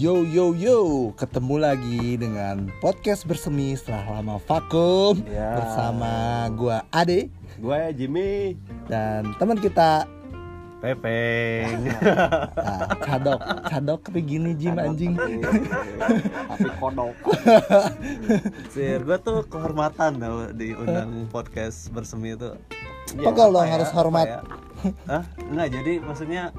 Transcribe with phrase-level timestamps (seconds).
[0.00, 0.78] Yo yo yo,
[1.12, 5.60] ketemu lagi dengan podcast bersemi setelah lama vakum Ya.
[5.60, 6.08] bersama
[6.56, 7.28] gua Ade
[7.60, 8.56] Gue Jimmy
[8.88, 10.08] dan teman kita
[10.80, 11.84] Pepeng
[12.64, 15.20] ah, Cadok, Cadok tapi gini Jim anjing.
[15.20, 17.12] Tapi kodok
[18.72, 22.56] Sir, gue tuh kehormatan tau diundang podcast bersemi itu.
[23.12, 24.24] Pegel dong apa harus hormat.
[24.24, 24.40] ya?
[25.04, 25.24] Hah?
[25.52, 26.56] Enggak, jadi maksudnya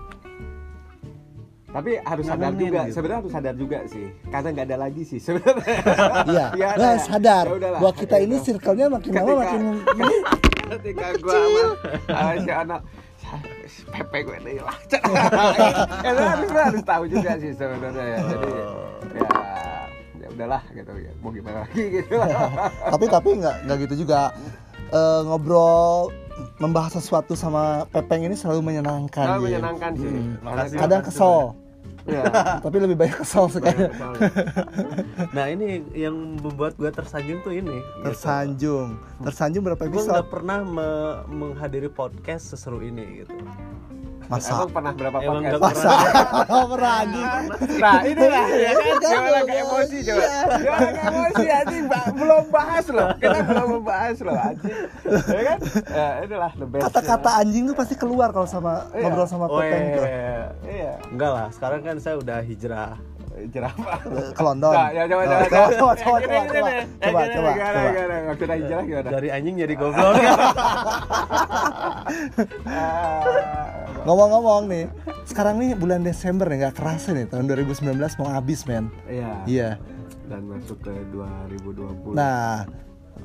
[1.72, 2.82] Tapi harus sadar juga.
[2.84, 2.94] gitu.
[2.94, 4.06] Sebenarnya harus sadar juga sih.
[4.28, 5.76] Karena nggak ada lagi sih sebenarnya.
[6.32, 7.00] Iya, Iya, nah, ada.
[7.00, 7.46] sadar.
[7.48, 9.62] Ya udahlah, bahwa kita ini circle-nya makin lama makin
[10.72, 11.64] Ketika gue sama
[12.08, 12.82] sama si anak
[13.92, 14.76] Pepe gue nih lah.
[14.88, 18.18] Itu harus, harus tahu juga sih sebenarnya ya.
[18.24, 18.66] Jadi ya
[20.16, 21.12] ya udahlah gitu ya.
[21.20, 22.16] Mau gimana lagi gitu.
[22.88, 24.32] Tapi tapi nggak nggak gitu juga.
[24.92, 26.12] Eh, ngobrol
[26.58, 29.26] membahas sesuatu sama Pepeng ini selalu menyenangkan.
[29.28, 30.32] Selalu menyenangkan sih Hmm.
[30.42, 30.78] Makasih.
[30.78, 31.38] Kadang kesel,
[32.04, 32.24] ya
[32.66, 33.84] tapi lebih banyak kesel sekali.
[35.32, 38.04] Nah ini yang membuat gue tersanjung tuh ini gitu.
[38.04, 38.90] Tersanjung,
[39.20, 40.12] tersanjung berapa Gue episode?
[40.12, 43.36] nggak pernah me- menghadiri podcast seseru ini gitu
[44.32, 44.52] Masa?
[44.56, 45.60] Emang pernah berapa Emang podcast?
[45.60, 45.90] Masa?
[46.72, 47.28] pernah anjing.
[47.78, 50.40] Nah inilah ya kan Iya, Jangan lagi iya, emosi coba iya.
[50.56, 51.84] Jangan lagi emosi anjing
[52.16, 54.78] Belum bahas loh Kita belum membahas loh anjing
[55.28, 55.58] Ya kan
[55.92, 59.04] Ya inilah the best Kata-kata anjing tuh pasti keluar kalau sama Iya.
[59.04, 59.60] ngobrol sama Oh.
[59.60, 62.96] Iya Iya Enggak lah, sekarang kan saya udah hijrah
[63.50, 63.98] Jerapah
[64.32, 64.74] Ke London.
[64.74, 65.92] Nah, ya coba Oh, coba coba.
[65.96, 66.70] Coba coba coba coba.
[67.02, 69.10] coba coba Gimana gimana?
[69.10, 70.14] Dari anjing jadi goblok.
[72.66, 74.86] Ah, Ngomong-ngomong nih,
[75.24, 78.90] sekarang nih bulan Desember nih nggak kerasa nih tahun 2019 mau habis men.
[79.06, 79.32] Iya.
[79.46, 79.70] Iya.
[80.26, 82.66] Dan masuk ke 2020 Nah,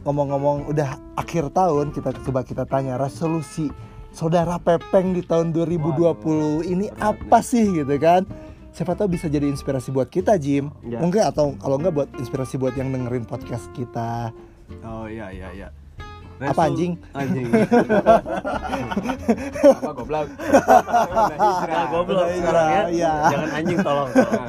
[0.04, 3.72] ngomong-ngomong udah akhir tahun kita coba kita tanya resolusi
[4.12, 8.28] saudara Pepeng di tahun 2020 ini apa sih gitu kan?
[8.76, 10.68] Siapa tahu bisa jadi inspirasi buat kita Jim.
[10.84, 11.00] Ya.
[11.00, 14.28] Mungkin atau kalau nggak buat inspirasi buat yang dengerin podcast kita.
[14.84, 15.68] Oh iya iya iya
[16.36, 17.00] Apa, anjing?
[17.14, 17.48] Anjing
[19.72, 20.28] Apa goblok.
[20.28, 23.12] Nah, goblok sekarang ya iya.
[23.32, 24.48] Jangan anjing tolong, tolong.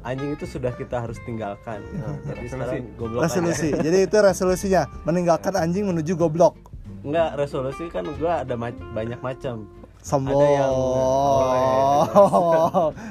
[0.00, 1.84] Anjing itu sudah kita harus tinggalkan
[2.24, 3.26] Jadi sekarang goblok aja.
[3.28, 3.68] Resolusi.
[3.76, 6.56] jadi itu resolusinya meninggalkan anjing menuju goblok.
[7.04, 9.68] Enggak, resolusi kan gua ada ma- banyak macam.
[10.00, 10.40] Sombong.
[10.40, 10.74] Ada yang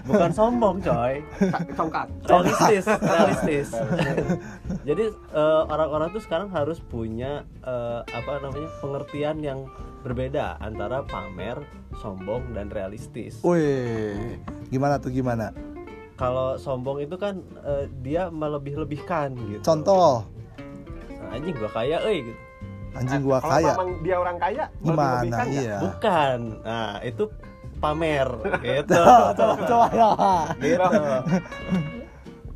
[0.10, 1.22] Bukan sombong, coy.
[1.78, 3.68] Tongkat Realistis, realistis.
[4.84, 8.70] Jadi eh, orang-orang tuh sekarang harus punya eh, apa namanya?
[8.82, 9.60] pengertian yang
[10.02, 11.62] berbeda antara pamer,
[12.02, 13.38] sombong dan realistis.
[13.46, 14.42] Wih,
[14.74, 15.54] gimana tuh gimana?
[16.18, 19.62] Kalau sombong itu kan eh, dia melebih-lebihkan gitu.
[19.62, 20.26] Contoh,
[21.20, 22.42] Nah, anjing gua kaya euy gitu.
[22.92, 23.72] Anjing gua Kalau kaya.
[23.74, 25.42] memang dia orang kaya Gimana?
[25.46, 25.78] Iya.
[25.80, 26.38] Bukan.
[26.62, 27.24] Nah, itu
[27.78, 28.28] pamer
[28.66, 29.00] gitu.
[29.34, 30.10] Coba coba ya.
[30.60, 30.90] gitu.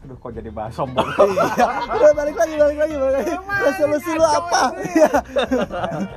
[0.03, 3.33] Aduh kok jadi bahas sombong Udah balik lagi, balik lagi, balik lagi.
[3.63, 4.61] Resolusi lu apa?
[4.83, 5.11] Iya.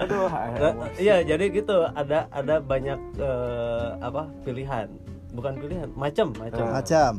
[0.00, 1.87] Aduh Nah, Iya, jadi gitu.
[1.87, 4.91] Ada ada banyak eh, apa pilihan.
[5.31, 6.66] Bukan pilihan, macam macam.
[6.72, 7.12] Macam.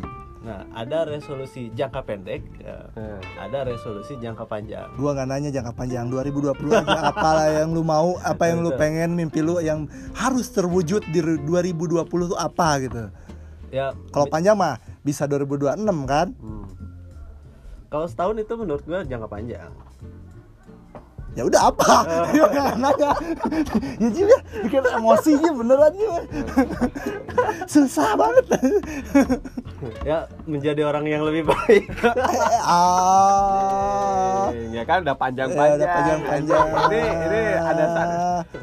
[0.46, 2.86] Nah, ada resolusi jangka pendek, ya.
[2.94, 4.86] Eh, ada resolusi jangka panjang.
[4.94, 9.18] Gua nggak nanya jangka panjang 2020 aja apalah yang lu mau, apa yang lu pengen,
[9.18, 13.10] mimpi lu yang harus terwujud di 2020 tuh apa gitu.
[13.74, 16.32] Ya, Kalau panjang mah bisa 2026 kan?
[16.32, 16.66] hmm.
[17.88, 19.72] kalau setahun itu menurut gua jangka panjang.
[21.38, 21.94] Ya udah apa?
[22.38, 23.12] Ya nggak nanya.
[24.02, 26.22] Ya juga bikin emosinya beneran juga.
[27.70, 28.46] Susah banget.
[30.02, 31.86] Ya, menjadi orang yang lebih baik.
[32.66, 34.50] ah.
[34.74, 35.78] ya kan udah Ya, panjang-panjang.
[35.78, 36.66] udah panjang-panjang.
[36.90, 37.86] Ini ini ada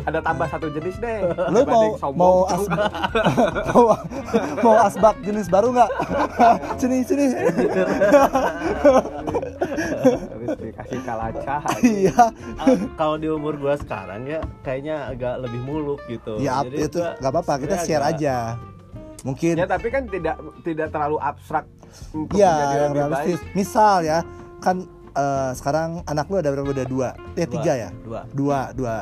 [0.05, 1.19] ada tambah satu jenis deh.
[1.55, 2.91] Lu mau mau asbak
[3.71, 3.87] mau,
[4.61, 5.91] mau asbak jenis baru nggak?
[6.83, 7.27] sini sini.
[10.87, 11.57] Dikasih kalaca.
[11.83, 12.23] Iya.
[12.95, 16.37] Kalau di umur gua sekarang ya kayaknya agak lebih muluk gitu.
[16.39, 18.37] Ya Jadi itu nggak apa-apa kita share agak- aja.
[19.25, 21.65] Mungkin Ya tapi kan tidak tidak terlalu abstrak
[22.13, 23.41] untuk ya menjadi yang lebih realistis.
[23.41, 23.55] baik.
[23.55, 24.19] Misal ya
[24.61, 24.77] kan
[25.11, 26.69] eh, sekarang anak lu ada berapa?
[26.69, 27.89] Udah dua, eh Dua, tiga ya?
[27.99, 28.21] Dua.
[28.31, 28.97] Dua, dua.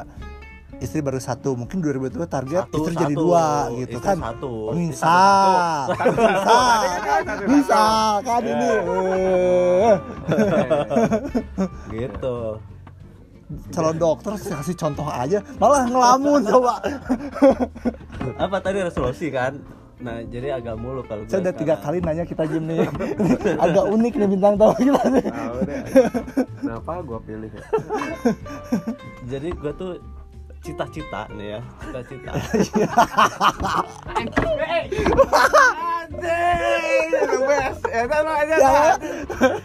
[0.82, 3.22] Istri baru satu, mungkin 2020 target Satu, istri jadi satu.
[3.22, 4.16] dua gitu Istri kan?
[4.18, 4.52] satu.
[4.74, 5.78] Misal,
[6.10, 6.80] misal,
[7.46, 8.68] misal kan ini.
[8.68, 9.94] eh.
[11.94, 12.36] Gitu.
[13.68, 16.80] calon dokter saya kasih contoh aja malah ngelamun coba
[18.40, 19.60] Apa tadi resolusi kan?
[20.00, 23.32] Nah, jadi agak muluk kalau saya udah tiga kali nanya kita Jim nih Ini
[23.68, 25.80] agak unik nih bintang tamu kita nih Tahu deh.
[26.58, 27.62] Kenapa gua pilih ya?
[29.28, 29.90] Jadi gua tuh
[30.62, 32.30] cita-cita nih ya cita-cita
[37.22, 37.82] the best.
[37.90, 38.94] Ya, aja, Ya,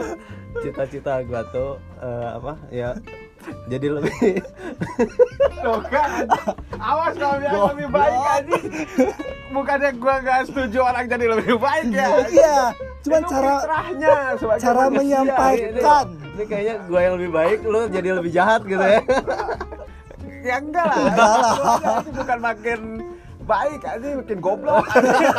[0.63, 2.95] cita-cita gua tuh eh, apa ya
[3.71, 4.39] jadi lebih
[5.63, 6.27] Tuh kan,
[6.75, 8.65] awas kalau yang lebih baik anjing.
[9.55, 12.07] Bukannya gua nggak setuju orang jadi lebih baik ya.
[12.27, 12.57] Iya,
[12.99, 14.97] cuman Itu cara fitrahnya sebagai cara manusia.
[14.97, 16.05] menyampaikan.
[16.29, 19.01] ini kayaknya gua yang lebih baik lu jadi lebih jahat gitu ya
[20.39, 20.95] Ya enggak lah.
[20.95, 22.79] Aja itu bukan makin
[23.41, 24.85] baik anjing makin goblok.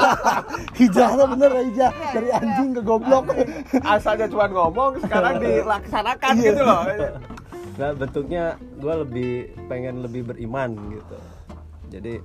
[0.78, 3.24] hijrahnya bener ya hijrah dari anjing ke goblok.
[3.80, 6.44] Asalnya cuma ngomong sekarang dilaksanakan Iya.
[6.44, 6.82] gitu loh.
[7.72, 8.44] nah bentuknya
[8.76, 9.32] gua lebih
[9.64, 11.16] pengen lebih beriman gitu
[11.88, 12.20] jadi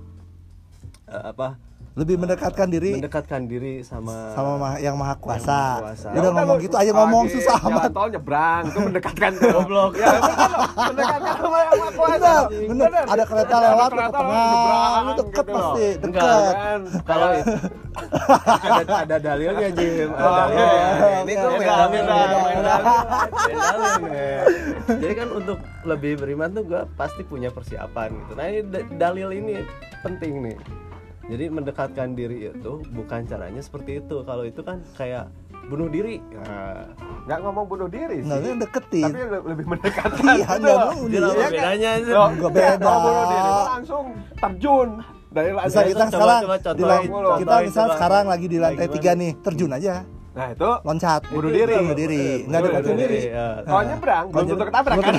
[1.08, 1.56] eh, apa
[1.96, 5.40] Lebih mendekatkan diri mendekatkan diri sama sama ma- yang maha kuasa.
[5.40, 6.08] Yang Maha Kuasa.
[6.12, 7.90] Udah ngomong gitu aja ngomong susah jalan amat.
[7.90, 9.92] tol nyebrang itu mendekatkan ke Goblok.
[9.96, 10.22] Ya loh,
[10.92, 12.34] mendekatkan sama yang maha kuasa.
[12.52, 13.04] Bener, bener.
[13.08, 16.54] Ada kereta lewat ke kereta tengah, nyebrang, lu deket gitu pasti, enggak deket.
[16.54, 17.54] kan kalau itu
[17.96, 21.16] ada ada dalilnya Jim ada Oh, dalilnya iya.
[21.16, 22.04] ini tuh main dalil
[25.00, 29.32] jadi kan untuk lebih beriman tuh gue pasti punya persiapan gitu nah ini da- dalil
[29.32, 29.64] ini
[30.02, 30.56] penting nih
[31.26, 35.26] jadi mendekatkan diri itu bukan caranya seperti itu kalau itu kan kayak
[35.66, 36.86] bunuh diri nah,
[37.26, 38.30] Nggak ngomong bunuh diri sih.
[38.30, 39.06] Nggak, deketin.
[39.10, 40.22] Tapi le- lebih mendekatkan.
[40.30, 40.90] Iya, nggak loh.
[40.94, 41.50] mau Jadi apa dia.
[41.50, 42.14] bedanya sih?
[42.14, 42.94] Nggak iya, beda.
[43.02, 44.06] bunuh diri langsung
[44.38, 44.90] terjun
[45.34, 45.90] dari Bisa lantai.
[45.90, 47.10] kita coba, sekarang coba di contohin,
[47.42, 47.96] kita misal coba.
[47.98, 49.94] sekarang lagi di lantai tiga nih, terjun aja,
[50.36, 51.24] Nah, itu loncat.
[51.32, 51.80] Bunuh diri.
[51.80, 52.44] Bunuh diri.
[52.44, 53.08] Nggak Bunuh deketin diri.
[53.08, 53.20] diri.
[53.32, 53.48] ya.
[53.64, 55.14] kalau nyebrang belum tentu ketabrak kan.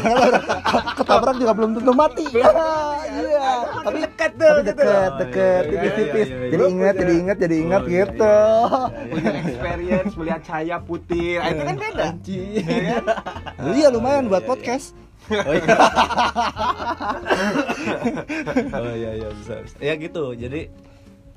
[1.01, 2.25] Ketabrak juga belum tentu mati.
[2.29, 3.49] Iya,
[3.81, 4.85] tapi dekat tuh tapi gitu.
[5.17, 6.29] deket, Iya, tipis-tipis.
[6.29, 6.53] iya, iya, iya.
[6.53, 8.37] Jadi ingat, jadi ingat, jadi ingat Oh, iya, gitu.
[9.09, 11.41] Punya experience melihat cahaya putih.
[11.41, 12.05] Nah, itu kan beda.
[12.13, 12.61] Anjing.
[13.73, 14.93] Iya lumayan buat podcast.
[15.27, 15.67] Oh iya.
[18.79, 19.77] oh iya iya bisa, bisa.
[19.81, 20.37] Ya gitu.
[20.37, 20.69] Jadi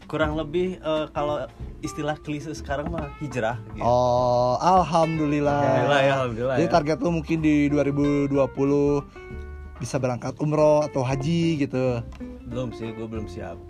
[0.09, 1.45] kurang lebih eh, kalau
[1.85, 3.85] istilah klise sekarang mah hijrah gitu.
[3.85, 5.61] Oh, alhamdulillah.
[5.61, 6.56] Alhamdulillah ya, alhamdulillah.
[6.57, 6.73] Jadi ya.
[6.73, 8.33] target lu mungkin di 2020
[9.79, 12.03] bisa berangkat umroh atau haji gitu.
[12.50, 13.61] belum sih, gue belum siap.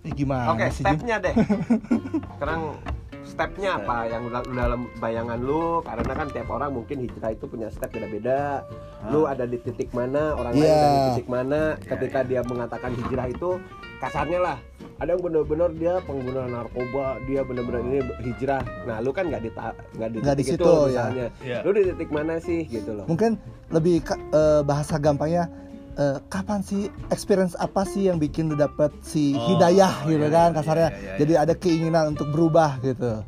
[0.00, 1.36] Eh gimana Oke, sih stepnya deh.
[2.40, 2.80] Sekarang
[3.28, 5.84] stepnya apa yang dalam bayangan lu?
[5.84, 8.64] Karena kan tiap orang mungkin hijrah itu punya step beda-beda.
[9.12, 10.74] Lu ada di titik mana, orang lain Iya.
[10.74, 11.60] ada di titik mana.
[11.76, 13.60] Ketika dia mengatakan hijrah itu
[14.00, 14.58] kasarnya lah.
[14.98, 18.66] Ada yang benar-benar dia pengguna narkoba, dia benar-benar ini hijrah.
[18.82, 20.86] Nah, lu kan nggak di nggak di Nggak di situ, itu ya.
[20.90, 21.26] misalnya.
[21.38, 21.58] Iya.
[21.62, 23.06] Lu di titik mana sih gitu loh.
[23.06, 23.38] Mungkin
[23.70, 25.46] lebih eh, bahasa gampangnya
[25.94, 30.34] eh, kapan sih experience apa sih yang bikin lu dapet si Oh, hidayah gitu iya,
[30.34, 30.88] kan iya, kasarnya.
[30.90, 33.22] iya, iya, Jadi ada keinginan untuk berubah gitu.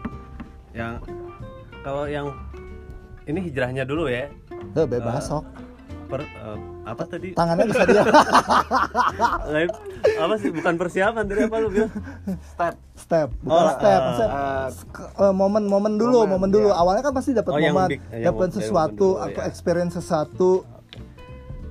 [0.75, 1.07] Yang
[1.87, 2.35] kalau yang
[3.27, 4.27] ini hijrahnya dulu ya.
[4.75, 5.45] Tuh bebas Eh, sok.
[6.11, 7.29] Per, eh, apa tadi?
[7.33, 8.03] Tangannya bisa dia
[9.55, 9.71] Lain-
[10.17, 11.93] apa sih bukan persiapan tadi apa lu bilang?
[12.45, 14.01] Step step, bukan Oh, step.
[14.03, 16.69] eh, Sk- eh, momen-momen dulu, Momen, momen dulu.
[16.69, 16.77] iya.
[16.77, 19.47] Awalnya kan pasti dapat Oh, momen, yang dapat momen- sesuatu momen dulu, atau ya.
[19.47, 20.51] experience sesuatu.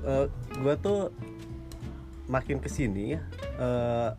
[0.01, 0.25] Eh,
[0.57, 1.11] gua tuh
[2.25, 3.21] makin ke sini ya
[3.57, 4.09] eh,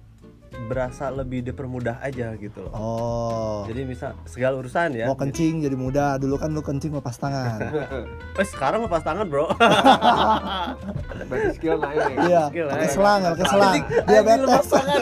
[0.66, 2.72] berasa lebih dipermudah aja gitu loh.
[2.74, 3.58] Oh.
[3.66, 5.06] Jadi misal segala urusan ya.
[5.06, 6.18] Mau kencing jadi mudah.
[6.18, 7.58] Dulu kan lu kencing lepas tangan.
[8.40, 9.52] Eh sekarang lepas tangan bro.
[11.28, 12.00] berarti skill naik.
[12.24, 12.90] Iya, Skill, pakai eh.
[12.90, 13.74] selang, pakai selang.
[14.08, 14.40] Diabetes.
[14.48, 15.00] lepas tangan.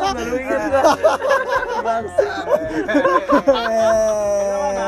[0.14, 0.82] Baru ingat gua.
[1.80, 2.24] Bangsa.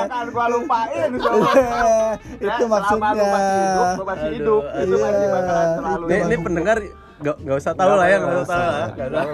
[0.03, 2.15] Akan gua lupain soalnya.
[2.23, 3.13] itu Ya, selama maksudnya.
[3.13, 5.03] lu masih hidup, lu masih hidup, itu iya.
[5.03, 6.77] masih bakalan terlalu Ini, ini pendengar
[7.23, 8.87] gak, gak usah tahu lah ya, gak usah tahu lah.
[8.91, 9.25] Gak usah.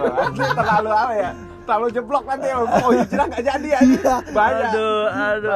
[0.54, 1.30] terlalu apa ya?
[1.61, 4.14] Terlalu jeblok nanti mau hijrah nggak jadi aja.
[4.30, 4.71] Banyak.
[4.71, 5.52] Aduh, aduh.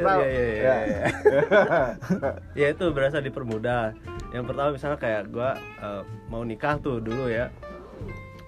[0.00, 1.04] Iya, iya, iya, iya.
[2.54, 3.92] ya itu berasa dipermudah
[4.30, 7.50] yang pertama misalnya kayak gua eh, mau nikah tuh dulu ya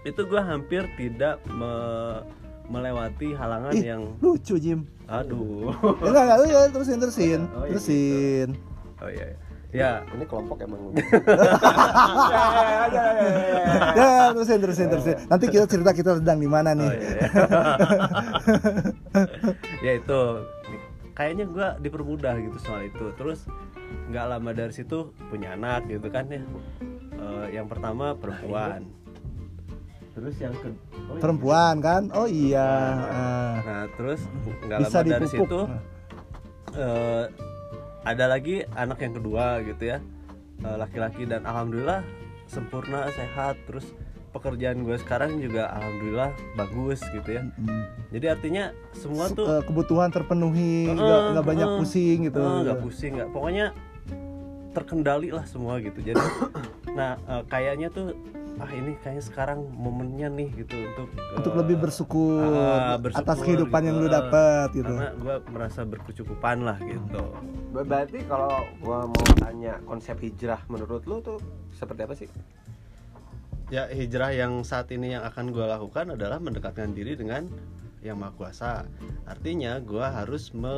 [0.03, 2.23] itu gua hampir tidak me-
[2.65, 4.87] melewati halangan Ih, yang lucu Jim.
[5.05, 5.69] aduh
[6.01, 7.41] Ya, Enggak, enggak, ya, terusin, terusin.
[7.53, 8.49] Oh, iya, Terusin.
[8.97, 9.39] oh iya iya.
[9.73, 10.81] Ya Ini kelompok emang.
[13.93, 15.17] Ya, terusin, terusin, terusin.
[15.29, 16.89] Nanti kita cerita kita sedang di mana nih.
[16.89, 17.29] oh, iya, iya.
[19.87, 20.21] ya itu
[21.13, 23.45] kayaknya gua dipermudah gitu soal itu terus
[24.09, 26.41] nggak lama dari situ punya anak gitu kan ya
[27.23, 28.83] Eh, yang pertama perempuan
[30.13, 31.21] terus yang ke oh, iya.
[31.25, 32.03] Perempuan kan?
[32.13, 32.69] Oh iya.
[33.09, 33.55] Ah.
[33.65, 34.21] Nah terus
[34.69, 35.61] nggak lama dari situ
[36.77, 37.25] eh,
[38.03, 39.99] ada lagi anak yang kedua gitu ya.
[40.63, 42.03] Eh, laki-laki dan alhamdulillah
[42.47, 43.59] sempurna sehat.
[43.67, 43.95] Terus
[44.33, 47.43] pekerjaan gue sekarang juga alhamdulillah bagus gitu ya.
[48.11, 48.65] Jadi artinya
[48.97, 52.41] semua Se- tuh eh, kebutuhan terpenuhi, nggak eh, banyak pusing gitu.
[52.41, 53.29] nggak pusing nggak.
[53.31, 53.67] Pokoknya
[54.73, 56.01] terkendali lah semua gitu.
[56.01, 56.19] Jadi
[56.99, 58.17] nah eh, kayaknya tuh
[58.55, 63.39] ah ini kayaknya sekarang momennya nih gitu untuk untuk eh, lebih bersyukur, ah, bersyukur atas
[63.41, 63.89] kehidupan gitu.
[63.89, 64.93] yang lu Eh, dapet gitu.
[64.93, 67.23] karena gue merasa berkecukupan lah gitu
[67.71, 71.39] Ber- Berarti kalau gua mau tanya konsep hijrah menurut lu tuh
[71.73, 72.29] seperti apa sih?
[73.69, 77.49] ya hijrah yang saat ini yang akan gue lakukan adalah mendekatkan diri dengan
[78.03, 78.83] yang maha kuasa
[79.25, 80.75] artinya gue harus me,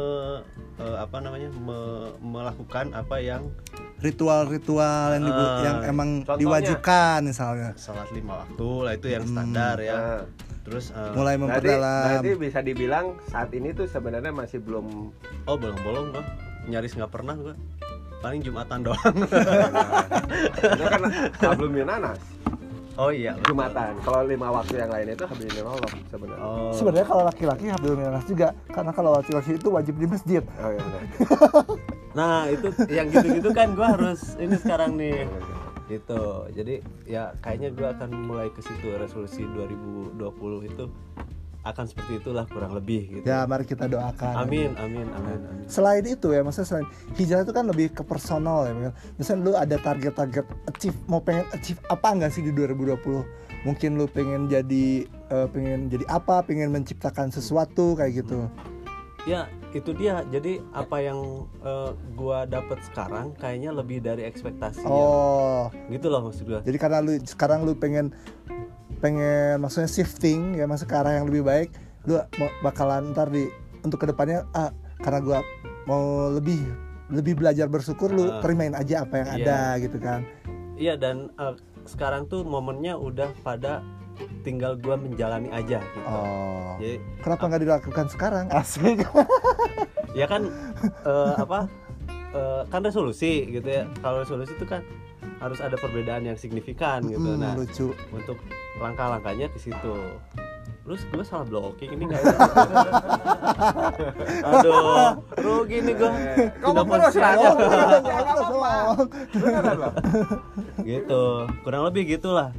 [0.77, 3.49] eh, apa namanya me- melakukan apa yang
[3.97, 6.37] Ritual-ritual yang, dibu- Ah, yang emang contohnya?
[6.39, 7.71] diwajibkan misalnya.
[7.75, 10.21] sholat lima waktu lah itu yang standar ya Nah,
[10.63, 12.05] terus eh, Mulai berarti, memperdalam.
[12.05, 15.09] berarti bisa dibilang saat ini tuh sebenarnya masih belum
[15.43, 16.25] oh bolong-bolong gue
[16.67, 17.57] nyaris nggak pernah gue
[18.21, 19.17] paling jumatan doang
[20.55, 21.01] itu kan
[21.87, 22.21] nanas
[22.99, 23.99] oh iya jumatan.
[24.03, 26.45] Kalau lima waktu yang lain itu hablum Allah sebenarnya.
[26.45, 30.43] oh, Sebenarnya kalau laki-laki Habibul Minas juga, karena kalau laki-laki itu wajib di masjid.
[30.63, 31.03] Oh iya benar.
[32.19, 35.27] nah itu yang gitu-gitu kan gue harus ini sekarang nih
[35.91, 40.17] gitu jadi ya kayaknya gue akan mulai ke situ resolusi 2020
[40.71, 40.85] itu
[41.65, 44.37] akan seperti itulah kurang lebih gitu Ya, mari kita doakan.
[44.39, 48.65] amin amin amin amin Selain itu ya, maksudnya selain hijrah itu kan lebih ke personal
[48.65, 48.93] ya.
[49.15, 53.01] Misalnya lu ada target-target achieve, mau pengen achieve apa enggak sih di 2020?
[53.65, 58.45] Mungkin lu pengen jadi eh, pengen jadi apa, pengen menciptakan sesuatu kayak gitu.
[59.25, 61.17] ya itu dia jadi apa yang
[61.59, 67.01] eh, gua dapat sekarang kayaknya lebih dari ekspektasi Oh, gitu loh maksud gua jadi karena
[67.01, 68.13] lu sekarang lu pengen
[69.05, 71.69] pengen maksudnya shifting ya masuk ke arah yang lebih baik,
[72.05, 72.17] lu
[72.61, 75.39] bakalan ntar di untuk ke depannya ah karena gua
[75.85, 76.57] mau lebih
[77.13, 78.41] lebih belajar bersyukur lu Ah.
[78.41, 79.37] terimain aja apa yang Iya.
[79.39, 80.21] ada gitu kan.
[80.75, 83.85] iya dan eh, sekarang tuh momennya udah pada
[84.41, 86.81] tinggal gua menjalani aja gitu Oh.
[86.81, 88.45] jadi Kenapa nggak dilakukan sekarang?
[88.57, 89.05] Asik.
[90.15, 90.49] ya kan
[91.05, 91.69] eh, apa
[92.33, 94.81] eh, kan resolusi gitu ya kalau resolusi itu kan
[95.45, 97.37] harus ada perbedaan yang signifikan gitu.
[97.37, 97.93] Hmm, nah lucu.
[98.17, 98.41] untuk
[98.81, 99.97] langkah-langkahnya ke situ.
[100.85, 102.21] Terus gue salah blocking ini nggak
[104.53, 106.11] aduh rugi nih gue
[106.61, 106.85] Kamu.
[109.33, 109.93] Beneran loh.
[110.85, 111.25] gitu
[111.65, 112.53] kurang lebih gitulah.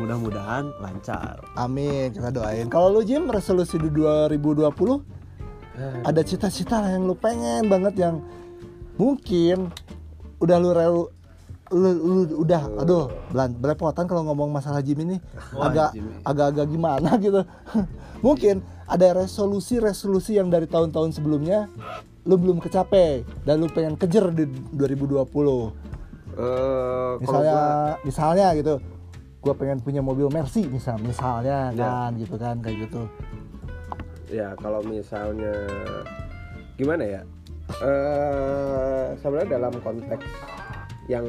[0.00, 1.42] Mudah-mudahan lancar.
[1.58, 2.70] Amin, kita doain.
[2.70, 4.64] Kalau lu Jim resolusi di 2020
[6.04, 8.22] ada cita-cita lah yang lu pengen banget yang
[8.96, 9.68] mungkin
[10.38, 10.70] udah lu
[11.70, 13.06] lu, lu udah aduh
[13.54, 15.16] belepotan kalau ngomong masalah Jim ini
[15.52, 15.90] Wah, agak
[16.22, 17.42] agak-agak gimana gitu.
[18.18, 21.68] mungkin ada resolusi-resolusi yang dari tahun-tahun sebelumnya
[22.24, 25.16] lu belum kecapai dan lu pengen kejar di 2020.
[25.18, 25.24] Eh,
[26.34, 28.74] kalau misalnya gua- misalnya gitu
[29.38, 31.78] gue pengen punya mobil Mercy misal misalnya Ya.
[31.78, 33.06] kan gitu kan kayak gitu
[34.28, 35.54] ya kalau misalnya
[36.74, 37.22] gimana ya
[37.80, 40.26] eh sebenarnya dalam konteks
[41.08, 41.26] yang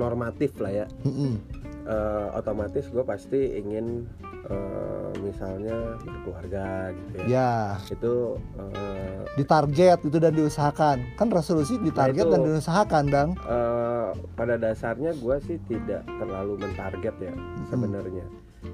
[0.00, 0.86] normatif lah ya.
[1.04, 1.36] Mm-mm.
[1.84, 4.08] eh, otomatis gue pasti ingin
[4.48, 7.26] eh, misalnya berkeluarga gitu ya.
[7.28, 7.52] Ya.
[7.92, 10.96] Itu eh, ditarget itu dan diusahakan.
[11.20, 13.30] Kan resolusi ditarget itu- dan diusahakan dang.
[13.36, 17.34] Eh, pada dasarnya gue sih tidak terlalu mentarget ya
[17.68, 18.24] sebenarnya.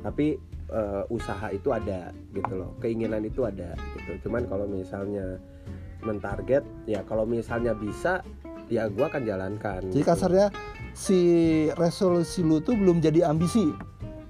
[0.04, 0.38] Tapi
[0.70, 2.70] eh, usaha itu ada gitu loh.
[2.78, 4.28] Keinginan itu ada gitu.
[4.28, 5.40] Cuman kalau misalnya
[6.06, 8.22] mentarget ya kalau misalnya bisa
[8.68, 10.06] ya gue akan jalankan jadi gitu.
[10.06, 10.46] kasarnya
[10.92, 11.18] si
[11.74, 13.72] resolusi lu tuh belum jadi ambisi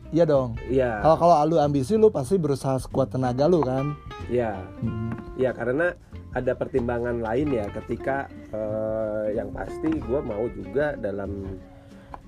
[0.08, 0.56] Iya dong.
[0.64, 3.92] Iya, Kalau kalau lu ambisi lu pasti berusaha sekuat tenaga lu kan.
[4.32, 5.12] iya, Mm.
[5.36, 5.92] iya karena
[6.32, 11.44] ada pertimbangan lain ya ketika eh, yang pasti gue mau juga dalam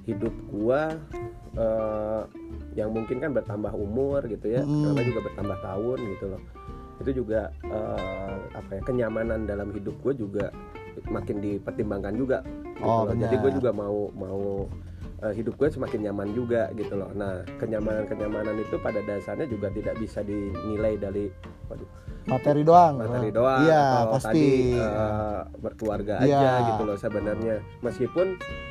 [0.05, 0.81] hidup gue
[1.57, 2.23] eh,
[2.77, 4.85] yang mungkin kan bertambah umur gitu ya, Mm.
[4.85, 6.43] karena juga bertambah tahun gitu loh.
[7.01, 10.53] Itu juga eh, apa ya kenyamanan dalam hidup gue juga
[11.07, 12.39] makin dipertimbangkan juga.
[12.43, 13.15] Gitu Oh, loh.
[13.15, 14.67] Jadi gue juga mau mau
[15.21, 17.13] eh, hidup gue semakin nyaman juga gitu loh.
[17.13, 21.29] Nah kenyamanan-kenyamanan itu pada dasarnya juga tidak bisa dinilai dari
[21.67, 21.89] waduh,
[22.21, 23.01] Materi doang.
[23.01, 24.29] materi doang Iya, atau pasti.
[24.29, 26.37] tadi eh, berkeluarga Iya.
[26.37, 27.57] aja gitu loh sebenarnya.
[27.81, 28.27] Meskipun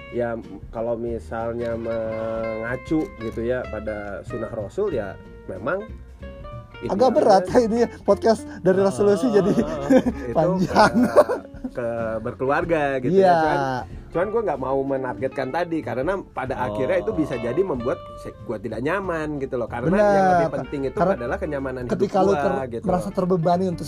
[0.10, 0.34] ya
[0.70, 5.14] kalau misalnya mengacu gitu ya pada sunnah Rasul ya
[5.46, 5.86] memang
[6.80, 10.96] Agak berat ini podcast dari resolusi Oh, jadi itu panjang.
[11.80, 11.88] Ke
[12.20, 13.26] berkeluarga gitu Iya.
[13.26, 13.60] ya cuman
[14.10, 16.66] cuman gue nggak mau menargetkan tadi karena pada Oh.
[16.68, 20.12] akhirnya itu bisa jadi membuat gue tidak nyaman gitu loh karena Benar.
[20.12, 23.16] yang lebih penting itu Karena adalah kenyamanan Ketika hidup lu gue ter- gitu merasa loh.
[23.16, 23.88] terbebani untuk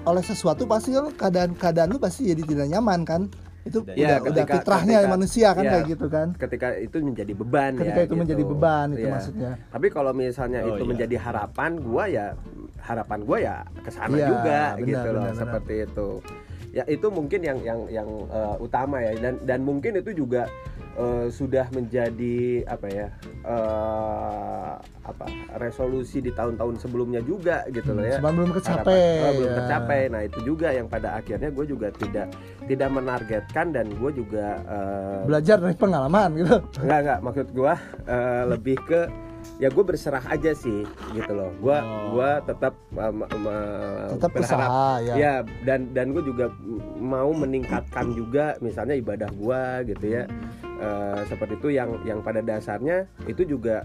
[0.00, 3.22] oleh sesuatu pasti kan keadaan-keadaan lu pasti jadi tidak nyaman kan.
[3.60, 5.70] Itu Ya, udah, udah ketika- fitrahnya ketika- manusia kan ya.
[5.70, 6.26] kayak gitu kan.
[6.32, 8.20] ketika itu menjadi beban Ketika ya itu gitu.
[8.24, 9.12] menjadi beban itu Iya.
[9.12, 9.50] maksudnya.
[9.68, 10.88] Tapi kalau misalnya Oh, itu iya.
[10.88, 12.26] menjadi harapan gua ya
[12.80, 15.36] harapan gue ya ke sana Iya, juga benar, gitu loh benar, benar.
[15.36, 16.08] seperti itu
[16.70, 20.46] ya itu mungkin yang yang yang eh, utama ya dan dan mungkin itu juga
[20.94, 23.06] eh, sudah menjadi apa ya
[23.42, 25.26] eh, apa
[25.58, 29.02] resolusi di tahun-tahun sebelumnya juga gitu loh ya Cuman belum kecapai.
[29.26, 29.56] oh, belum ya.
[29.64, 32.30] tercapai nah itu juga yang pada akhirnya gue juga tidak
[32.70, 36.56] tidak menargetkan dan gue juga eh, Belajar dari pengalaman gitu.
[36.84, 37.74] Enggak enggak maksud gua
[38.06, 39.00] eh, lebih ke
[39.60, 41.52] ya gue berserah aja sih gitu loh.
[41.60, 42.16] Gua Oh.
[42.16, 45.14] gua tetap eh, ma- ma- Tetap berharap usaha ya.
[45.14, 46.48] ya dan dan gue juga
[46.96, 50.24] mau meningkatkan juga misalnya ibadah gua gitu ya.
[50.80, 53.84] Eh, seperti itu yang yang pada dasarnya itu juga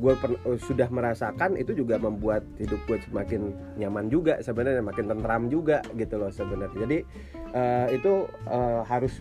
[0.00, 0.16] gue
[0.56, 6.16] sudah merasakan itu juga membuat hidup gue semakin nyaman juga sebenarnya makin tentram juga gitu
[6.16, 6.98] loh sebenarnya jadi
[7.52, 9.20] eh, itu eh, harus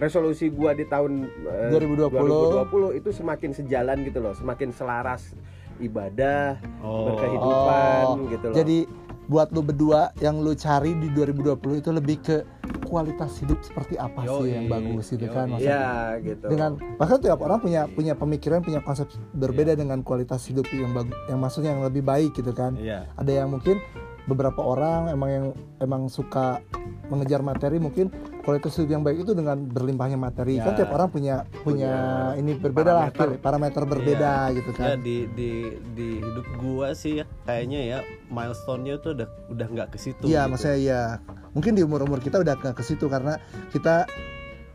[0.00, 2.10] resolusi gua di tahun eh, 2020.
[2.10, 5.36] 2020 itu semakin sejalan gitu loh semakin selaras
[5.78, 7.12] ibadah Oh.
[7.12, 8.78] berkehidupan Oh, gitu loh Jadi
[9.26, 12.36] buat lu berdua yang lu cari di 2020 itu lebih ke
[12.82, 15.70] kualitas hidup seperti apa sih Yoi, yang bagus gitu kan maksudnya.
[15.70, 15.86] Iya
[16.20, 20.90] gitu dengan bahkan tiap orang punya punya pemikiran punya konsep berbeda dengan kualitas hidup yang
[20.90, 23.06] bagus yang maksudnya yang lebih baik gitu kan Iya.
[23.14, 23.78] ada yang mungkin
[24.26, 25.46] beberapa orang emang yang
[25.78, 26.58] emang suka
[27.06, 30.64] mengejar materi mungkin kualitas hidup yang baik itu dengan berlimpahnya materi Ya.
[30.64, 31.92] kan tiap orang punya punya, Punya
[32.36, 33.38] ini berbeda lah parameter.
[33.38, 35.50] parameter berbeda gitu Ya kan di di
[35.92, 40.24] di hidup gua sih ya, kayaknya ya milestone-nya tuh udah udah nggak ke situ.
[40.24, 40.50] iya gitu.
[40.50, 41.02] maksudnya iya
[41.50, 43.36] mungkin di umur umur kita udah ke ke situ karena
[43.68, 44.08] kita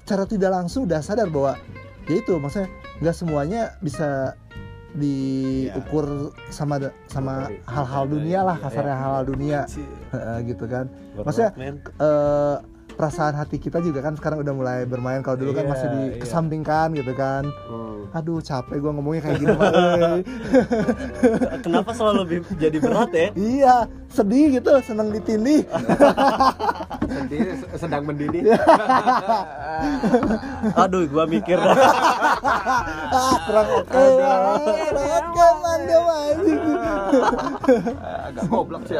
[0.04, 1.58] cara tidak langsung udah sadar bahwa
[2.06, 2.70] ya itu maksudnya
[3.00, 4.38] nggak semuanya bisa
[4.96, 7.60] diukur sama sama Oke.
[7.66, 9.02] hal-hal Iya, dunia lah iya, kasarnya iya.
[9.02, 9.60] hal-hal dunia
[10.08, 10.86] Heeh, gitu kan
[11.18, 11.52] Maksudnya.
[12.96, 15.96] Perasaan hati kita juga kan sekarang udah mulai bermain kalau dulu kan Iya, masih iya.
[16.16, 18.08] dikesampingkan gitu kan Hmm.
[18.12, 19.54] aduh capek gua ngomongnya kayak gini.
[21.62, 23.28] Kenapa selalu lebih jadi berat ya?
[23.36, 23.76] iya
[24.16, 25.68] sedih gitu seneng ditindih
[27.26, 28.44] sendiri sedang mendidih.
[30.82, 31.58] Aduh, gua mikir.
[31.60, 33.92] Ah kurang oke.
[33.92, 36.62] Kurang oke mantap anjing.
[38.26, 38.98] agak goblok sih.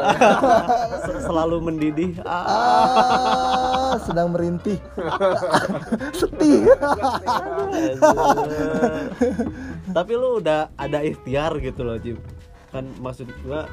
[1.06, 2.10] Se- selalu mendidih.
[2.26, 2.44] Ah.
[2.44, 4.78] ah sedang merintih.
[6.12, 6.68] Sedih.
[9.96, 12.18] Tapi lu udah ada ikhtiar gitu loh, Jim.
[12.74, 13.70] Kan maksud gua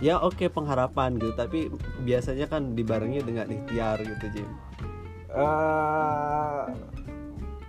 [0.00, 1.68] ya oke pengharapan gitu, tapi
[2.00, 4.48] biasanya kan dibarengi dengan ikhtiar gitu, Jim.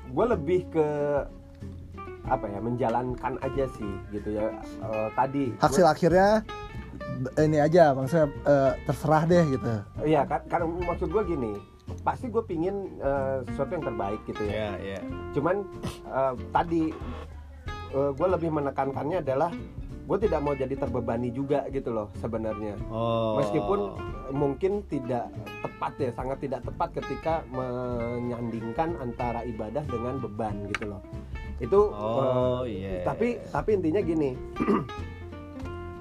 [0.07, 0.87] gue lebih ke
[2.23, 6.27] apa ya menjalankan aja sih gitu ya Eh, tadi gua- hasil akhirnya
[7.17, 11.51] b- ini aja maksudnya eh, terserah deh gitu Iya kan karena maksud gue gini
[12.01, 14.99] pasti gue pingin eh, sesuatu yang terbaik gitu ya Ya, ya.
[15.31, 15.55] cuman
[16.05, 16.83] eh, tadi
[17.91, 19.51] gue lebih menekankannya adalah
[20.01, 23.37] gue tidak mau jadi terbebani juga gitu loh sebenarnya Oh.
[23.37, 23.79] meskipun
[24.31, 25.29] mungkin tidak
[25.61, 31.01] tepat ya sangat tidak tepat ketika menyandingkan antara ibadah dengan beban gitu loh
[31.57, 33.05] itu Oh, eh, iya.
[33.05, 34.33] tapi tapi intinya gini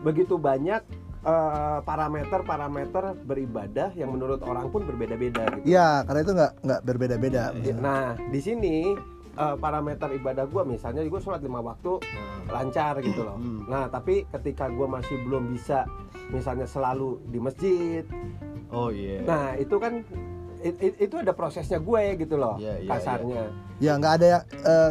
[0.00, 0.80] begitu banyak
[1.20, 7.42] eh, parameter-parameter beribadah yang menurut orang pun berbeda-beda gitu Iya, karena itu nggak nggak berbeda-beda.
[7.54, 7.74] Iya.
[7.76, 8.96] nah di sini
[9.40, 11.96] eh, parameter ibadah gue misalnya gue sholat lima waktu
[12.46, 13.64] lancar gitu loh Hmm.
[13.64, 15.88] nah tapi ketika gue masih belum bisa
[16.28, 18.04] misalnya selalu di masjid
[18.70, 19.18] Oh iya.
[19.20, 20.06] Nah itu kan
[20.60, 23.42] it- it- itu ada prosesnya gue gitu loh Iya, iya, kasarnya.
[23.78, 24.90] Ya nggak ada yang eh,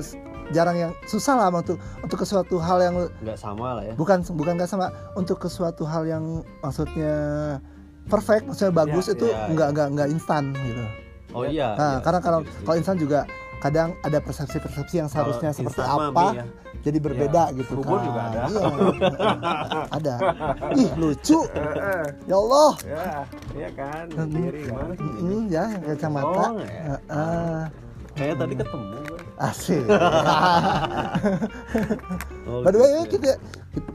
[0.49, 3.93] jarang yang susah lah untuk untuk ke suatu hal yang nggak sama lah ya.
[3.93, 6.23] bukan bukan nggak sama untuk ke suatu hal yang
[6.59, 7.15] maksudnya
[8.05, 10.83] perfect maksudnya bagus Iya, itu iya, nggak nggak nggak instan gitu.
[11.31, 11.77] Oh iya.
[11.77, 12.81] Nah, iya, karena kalau setuju, kalau setuju.
[12.81, 13.19] insan juga
[13.59, 16.43] kadang ada persepsi-persepsi yang seharusnya Kalau seperti instan mah apa ya.
[16.79, 18.05] jadi berbeda gitu Bubur kan.
[18.07, 18.39] juga ada.
[18.39, 18.63] Iya.
[19.91, 20.15] ada.
[20.73, 21.39] Ih, lucu.
[22.23, 22.71] Ya Allah.
[22.81, 23.07] ya,
[23.53, 24.05] iya kan.
[24.09, 24.31] Hmm.
[24.31, 24.89] Diri kan.
[24.97, 26.43] Mm, ya, yang kacamata.
[26.47, 26.83] Oh, ya.
[26.87, 27.59] Heeh.
[28.15, 28.85] Kayaknya tadi ketemu.
[28.89, 29.17] gue.
[29.39, 29.83] Asik.
[32.43, 33.19] Oh, By the way, gitu.
[33.19, 33.37] kita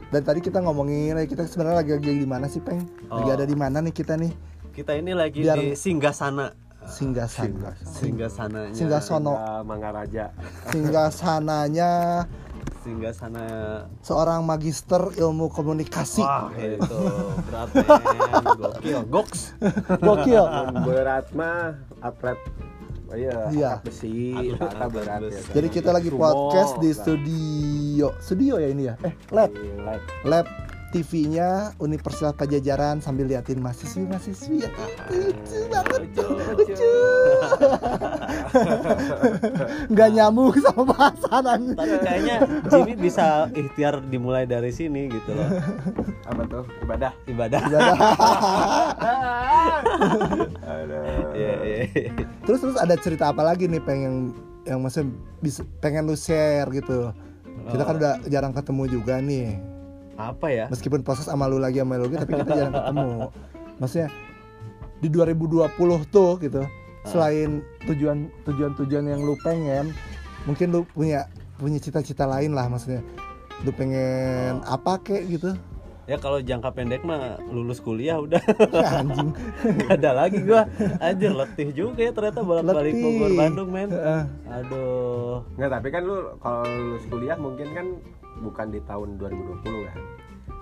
[0.09, 2.81] dari tadi kita ngomongin eh, kita sebenarnya lagi lagi di mana sih, Peng?
[3.05, 3.35] Lagi Oh.
[3.35, 4.31] ada di mana nih kita nih?
[4.71, 6.49] Kita ini lagi Biar- di Singgasana.
[6.49, 6.64] Singgasana.
[6.85, 7.73] Singgasananya.
[8.73, 9.33] Singgasono.
[9.33, 10.25] Singgah Mangaraja.
[10.69, 11.91] Singgasananya
[12.85, 13.45] Singgasana.
[14.05, 16.21] seorang magister ilmu komunikasi.
[16.21, 17.01] Wah, itu
[17.49, 17.69] berat.
[18.61, 18.99] Gokil.
[19.09, 19.57] Goks.
[20.05, 20.45] Gokil.
[20.85, 22.37] berat mah atlet
[23.09, 23.71] oh iya, Iya.
[23.81, 25.41] besi, berat ya.
[25.57, 28.13] Jadi kita lagi Sumo, podcast di studio.
[28.21, 28.93] Studio ya ini ya?
[29.01, 29.49] Eh, lab.
[29.81, 30.01] Lab.
[30.21, 30.45] Lab
[30.95, 34.63] TV-nya Universitas Pajajaran sambil liatin mahasiswi-mahasiswi.
[34.63, 34.71] Yang
[35.11, 36.23] lucu banget Lucu,
[36.55, 36.95] lucu.
[39.91, 42.35] nggak nyambung sama bahasan tapi kayaknya
[42.71, 45.49] Jimmy bisa ikhtiar dimulai dari sini gitu loh.
[46.31, 46.63] Apa tuh?
[46.87, 47.11] Ibadah.
[47.27, 47.59] Ibadah.
[50.63, 51.03] Aduh.
[51.35, 52.11] Iya, iya,
[52.47, 54.31] terus terus ada cerita apa lagi nih pengen
[54.63, 55.11] yang maksudnya
[55.43, 57.11] bisa pengen lu share gitu?
[57.67, 59.74] Kita kan udah jarang ketemu juga nih
[60.15, 60.65] apa ya?
[60.71, 63.09] Meskipun proses sama lu lagi sama lu lagi tapi kita jarang ketemu.
[63.79, 64.09] Maksudnya
[65.03, 66.63] di 2020 tuh gitu
[67.05, 69.93] selain tujuan tujuan tujuan yang lu pengen
[70.49, 71.29] mungkin lu punya
[71.61, 73.03] punya cita-cita lain lah maksudnya.
[73.63, 75.55] Lu pengen apa kek gitu?
[76.05, 78.37] Ya kalau jangka pendek mah lulus kuliah udah.
[79.01, 79.33] Anjing.
[79.65, 80.69] Nggak ada lagi gua.
[81.01, 83.01] Anjir letih juga ya ternyata bolak balik Letih.
[83.01, 83.89] Bogor Bandung men.
[83.89, 84.23] Heeh.
[84.45, 85.41] aduh.
[85.57, 87.87] Nggak, tapi kan lu kalau lulus kuliah mungkin kan
[88.41, 89.99] bukan di tahun 2020 kan.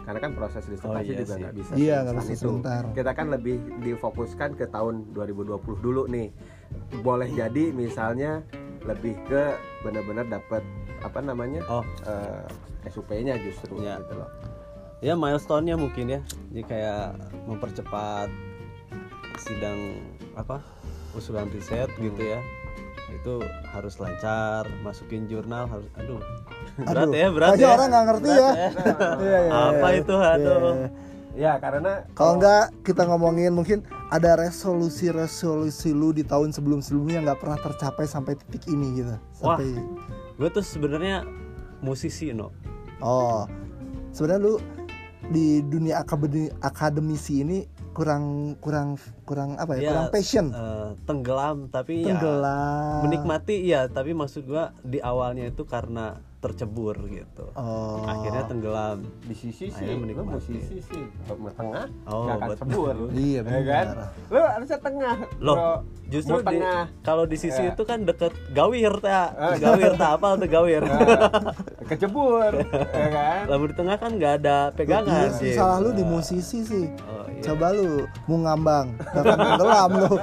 [0.03, 2.83] Karena kan proses disertasi iya juga nggak bisa Iya, nggak bisa sebentar.
[2.91, 6.27] kita kan lebih difokuskan ke tahun 2020 dulu nih.
[6.99, 8.43] Boleh jadi misalnya
[8.83, 10.59] lebih ke benar-benar dapat
[10.99, 11.83] apa namanya oh.
[12.03, 12.43] eh,
[12.91, 14.03] SUP-nya justru Iya.
[14.03, 14.29] gitu loh.
[14.99, 16.19] Ya milestone-nya mungkin ya.
[16.51, 17.15] Jadi kayak
[17.47, 18.27] mempercepat
[19.39, 20.03] sidang
[20.35, 20.59] apa
[21.13, 22.39] usulan riset gitu ya
[23.13, 23.35] itu
[23.69, 26.19] harus lancar masukin jurnal harus aduh
[26.81, 28.69] berat Aduh, ya berat ya orang nggak ngerti Berat ya.
[29.23, 29.99] Iya, iya, apa iya.
[30.01, 30.87] itu aduh Iya.
[31.33, 37.41] ya karena Kalau enggak kita ngomongin mungkin ada resolusi-resolusi lu di tahun sebelum-sebelumnya yang nggak
[37.41, 39.15] pernah tercapai sampai titik ini gitu.
[39.41, 39.57] Wah.
[39.57, 39.69] Sampai
[40.33, 41.25] gue tuh sebenarnya
[41.81, 42.49] musisi no
[43.01, 43.45] oh.
[44.13, 44.53] Sebenarnya lu
[45.33, 48.23] di dunia akademi akademisi ini kurang
[48.57, 49.81] kurang kurang apa ya?
[49.81, 50.45] Ya, kurang passion.
[50.49, 53.01] eh, tenggelam tapi ya Tenggelam.
[53.05, 58.03] menikmati ya tapi maksud gua di awalnya itu karena tercebur gitu Oh.
[58.03, 60.27] akhirnya tenggelam di sisi sih lu menikmati.
[60.51, 61.03] musisi sih
[61.55, 62.59] tengah Oh, nggak akan betul.
[62.59, 64.07] sebur Iya, ya kan benar.
[64.27, 65.75] lu harusnya tengah loh bro.
[66.05, 66.57] justru Mau di,
[67.01, 67.71] kalau di sisi Ya.
[67.71, 69.55] itu kan deket gawir ta Ah.
[69.55, 72.51] gawir ta apa untuk gawir Nah, kecebur
[72.93, 75.57] ya kan lalu di tengah kan nggak ada pegangan Iya sih, Jim.
[75.57, 76.85] salah lu di musisi sih.
[77.01, 77.41] oh, iya.
[77.43, 80.11] Coba lu mau ngambang, gak akan tenggelam lu.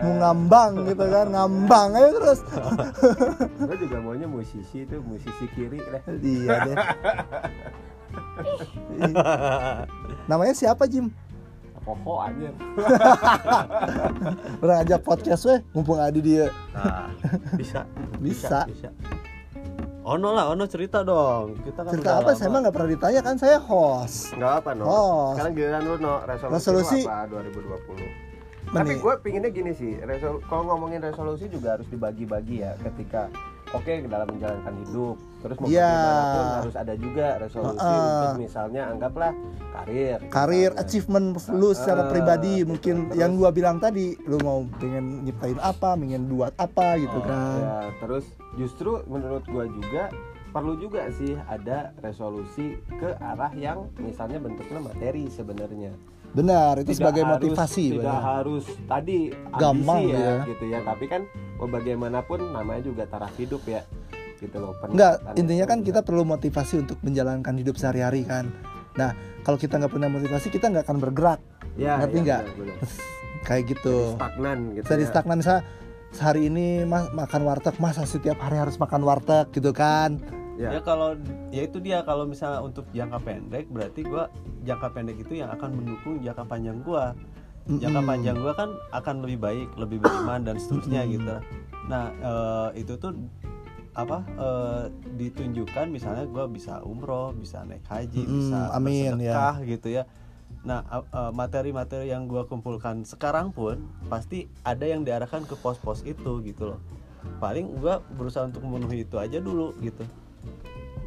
[0.00, 2.40] mau ngambang gitu kan, ngambang aja terus.
[3.66, 6.76] Gue juga maunya musisi itu musisi kiri lah iya deh.
[10.24, 11.10] Namanya siapa Jim?
[11.76, 12.48] poho aja
[14.64, 16.48] Orang ajak podcast weh, mumpung Adi dia.
[16.72, 17.12] Nah,
[17.52, 17.84] bisa
[18.16, 18.64] Bisa.
[18.64, 18.88] bisa
[20.02, 22.24] Ono lah Ono cerita dong kita kan Cerita apa?
[22.24, 22.32] lama.
[22.34, 24.32] Saya emang nggak pernah ditanya kan saya host.
[24.32, 25.24] nggak apa no Oh.
[25.32, 27.00] sekarang giliran lu no resolusi, Resolusi.
[27.00, 28.32] lu apa 2020
[28.64, 33.28] tapi Mending- gue pinginnya gini sih resol kalau ngomongin resolusi juga harus dibagi-bagi ya ketika
[33.74, 35.84] oke dalam menjalankan hidup terus mau Iya.
[35.84, 38.08] bagaimanapun harus ada juga resolusi Heeh.
[38.08, 39.32] untuk misalnya anggaplah
[39.74, 40.80] karir Karir, misalnya.
[40.80, 42.68] achievement lu secara Ah, pribadi gitu.
[42.70, 47.12] mungkin Terus- yang gua bilang tadi, lu mau pengen nyiptain apa, pengen buat apa gitu
[47.12, 47.60] Oh, kan.
[47.60, 50.08] Ya, terus justru menurut gua juga
[50.48, 55.90] perlu juga sih ada resolusi ke arah yang misalnya bentuknya materi sebenarnya.
[56.34, 57.86] Benar, itu Tidak sebagai harus- motivasi.
[57.94, 58.20] Tidak benar.
[58.20, 59.18] harus tadi
[59.54, 60.34] Gampang ya, ya.
[60.50, 60.78] gitu ya.
[60.82, 61.22] Tapi kan
[61.56, 63.86] mau bagaimanapun namanya juga taraf hidup ya.
[64.36, 64.74] Gitu loh.
[64.84, 68.50] Enggak, intinya kan kita perlu motivasi untuk menjalankan hidup sehari-hari kan.
[68.94, 71.40] Nah, kalau kita nggak punya motivasi, kita nggak akan bergerak.
[71.74, 72.42] ya, ngerti ya, nggak?
[72.44, 72.78] benar, benar.
[73.46, 73.96] Kayak gitu.
[73.96, 74.86] Jadi stagnan gitu.
[74.90, 75.08] Jadi ya.
[75.10, 75.62] stagnan misalnya
[76.14, 80.18] sehari ini mas makan warteg, masa setiap hari harus makan warteg gitu kan?
[80.54, 80.78] Ya.
[80.78, 81.18] ya kalau
[81.50, 84.30] ya itu dia kalau misalnya untuk jangka pendek berarti gua
[84.62, 87.10] jangka pendek itu yang akan mendukung jangka panjang gua
[87.66, 88.10] jangka Mm-mm.
[88.14, 91.14] panjang gua kan akan lebih baik lebih beriman dan seterusnya Mm-mm.
[91.18, 91.34] gitu
[91.90, 93.18] nah eh, itu tuh
[93.98, 94.82] apa eh,
[95.18, 100.04] ditunjukkan misalnya gua bisa umroh bisa naik haji Mm-mm, bisa amin, bersedekah gitu ya
[100.62, 100.86] nah
[101.34, 106.80] materi-materi yang gua kumpulkan sekarang pun pasti ada yang diarahkan ke pos-pos itu gitu loh
[107.42, 110.06] paling gua berusaha untuk memenuhi itu aja dulu gitu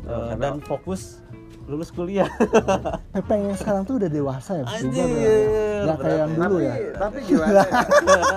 [0.08, 1.20] Ya, Eh, karena- dan fokus
[1.64, 2.32] lulus kuliah
[3.14, 5.32] Pepeng yang sekarang tuh udah dewasa ya, berubah Anjir, ya.
[5.78, 6.74] Nggak kayak yang dulu tapi, ya.
[6.96, 7.62] tapi gimana?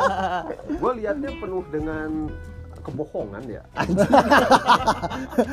[0.83, 2.11] gue liatnya penuh dengan
[2.81, 3.63] kebohongan ya.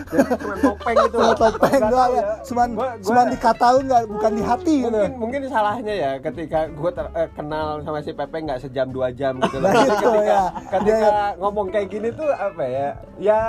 [0.07, 1.17] Jadi cuma topeng itu.
[1.17, 2.23] Cuma topeng doang ya.
[2.41, 4.89] Cuman Gua- gua- cuman dikatain nggak bukan di hati gitu.
[4.89, 6.91] mungkin mungkin salahnya ya ketika gue
[7.35, 9.57] kenal sama si Pepe nggak sejam dua jam gitu.
[9.59, 10.41] Nah, ketika ya.
[10.71, 12.87] ketika Dia- ngomong kayak gini tuh apa ya?
[13.19, 13.41] Ya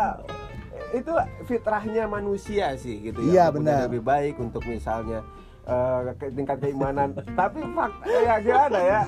[0.94, 1.12] itu
[1.44, 3.52] fitrahnya manusia sih gitu Iya, ya.
[3.52, 3.80] Menjadi benar.
[3.90, 5.20] Lebih baik untuk misalnya
[5.68, 7.08] eh, ke- tingkat keimanan.
[7.30, 9.00] Tapi fakta ya gimana ya.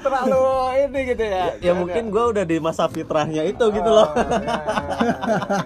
[0.00, 0.42] Terlalu
[0.80, 1.44] ini gitu ya.
[1.60, 4.08] Ya mungkin gua udah di masa fitrahnya itu gitu loh.
[4.08, 5.58] Oh, ya, ya, ya.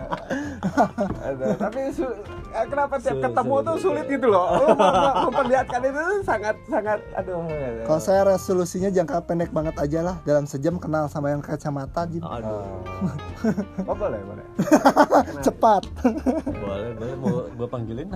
[1.25, 4.05] Aduh, tapi su- eh, kenapa tiap Sulit, ketemu sulit, tuh sulit.
[4.09, 4.47] gitu loh?
[4.51, 7.39] Lu mem- memperlihatkan itu sangat sangat aduh
[7.85, 10.17] Kalau saya resolusinya jangka pendek banget aja lah.
[10.25, 12.23] Dalam sejam kenal sama yang kacamata Jim.
[12.23, 12.83] aduh.
[13.85, 14.45] Oh, boleh boleh.
[15.47, 15.83] Cepat.
[16.51, 17.15] boleh boleh.
[17.17, 18.09] Mau gue panggilin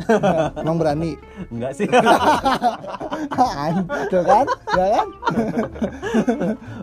[0.57, 1.19] Emang berani.
[1.49, 1.91] enggak sih
[3.33, 3.75] Kan?
[4.07, 4.47] Tuh kan?
[4.73, 5.07] Ya kan?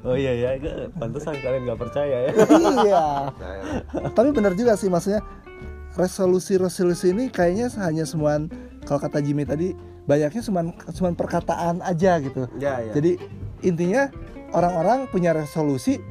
[0.04, 0.50] oh iya ya
[0.94, 2.32] pantesan kalian nggak percaya ya
[2.84, 3.06] iya.
[4.10, 5.24] Tapi bener juga sih maksudnya
[5.96, 8.52] resolusi-resolusi ini kayaknya hanya semuan
[8.84, 12.50] kalau kata Jimmy tadi banyaknya cuman cuman perkataan aja gitu.
[12.58, 13.20] ya ya Jadi
[13.62, 14.10] intinya
[14.50, 16.02] orang-orang punya resolusi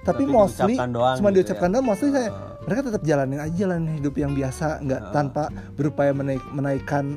[0.00, 1.72] tapi, Tapi mostly diucapkan doang cuma gitu diucapkan ya.
[1.74, 2.56] doang mostly saya Ah.
[2.68, 5.10] Mereka tetap jalanin aja jalanin hidup yang biasa nggak Ah.
[5.10, 7.16] tanpa berupaya menaik menaikkan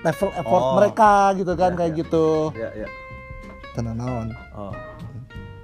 [0.00, 0.76] level effort Oh.
[0.76, 1.98] mereka gitu kan Ya, kayak ya.
[1.98, 2.88] gitu ya ya
[3.72, 4.76] tenang naon Oh.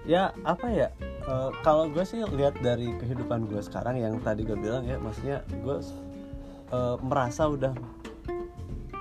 [0.02, 0.88] Ya apa ya?
[1.22, 5.44] eh, kalau gue sih lihat dari kehidupan gue sekarang yang tadi gue bilang ya, maksudnya
[5.46, 5.76] gue
[6.70, 7.76] eh, merasa udah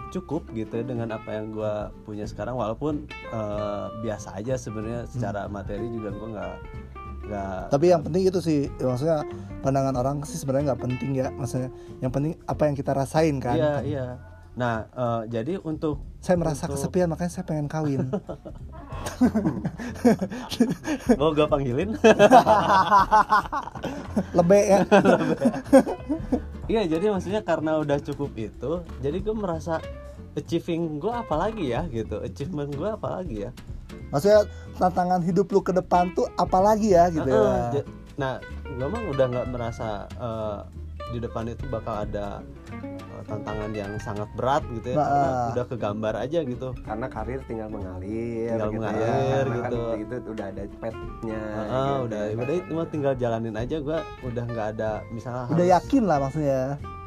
[0.10, 5.46] cukup gitu ya dengan apa yang gue punya sekarang, walaupun eh, biasa aja sebenarnya secara
[5.48, 6.54] materi juga gue nggak
[7.22, 7.70] nggak.
[7.70, 9.22] tapi yang penting itu sih maksudnya
[9.60, 13.56] pandangan orang sih sebenarnya nggak penting ya maksudnya yang penting apa yang kita rasain kan
[13.56, 14.06] Iya iya.
[14.58, 18.08] Nah eh, jadi untuk saya merasa Untuk- kesepian makanya saya pengen kawin
[21.20, 21.96] mau gue panggilin?
[24.38, 24.80] lebih ya
[26.70, 29.82] Iya jadi maksudnya karena udah cukup itu, jadi gue merasa
[30.38, 33.52] achieving gue apalagi ya gitu, achievement gue apalagi ya.
[34.10, 34.42] Maksudnya
[34.76, 37.84] tantangan hidup lu ke depan tuh apalagi ya gitu Heeh, ya
[38.20, 38.36] Nah,
[38.68, 40.60] gue emang udah nggak merasa eh,
[41.10, 42.44] di depan itu bakal ada
[42.76, 44.96] eh, tantangan yang sangat berat gitu ya.
[45.00, 45.50] Nah, karena ah.
[45.56, 46.70] udah kegambar aja gitu.
[46.84, 49.16] karena karir tinggal mengalir Tinggal gitu mengalir ya.
[49.40, 49.80] Karena gitu.
[49.80, 52.04] kan itu udah ada petnya Heeh, gitu.
[52.04, 56.04] udah udah itu mah tinggal jalanin aja gue udah nggak ada misalnya udah harus- yakin
[56.04, 56.62] lah maksudnya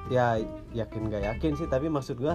[0.08, 0.26] ya
[0.72, 2.34] yakin nggak yakin sih tapi maksud gue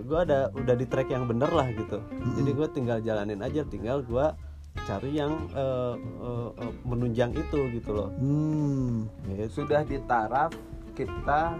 [0.00, 2.00] gue ada udah di track yang bener lah gitu.
[2.40, 4.26] Jadi gue tinggal jalanin aja tinggal gue
[4.86, 8.10] cari yang eh, eh, eh, menunjang itu gitu loh.
[8.16, 9.06] Hmm.
[9.28, 9.62] Gitu.
[9.62, 10.54] sudah di taraf
[10.94, 11.58] kita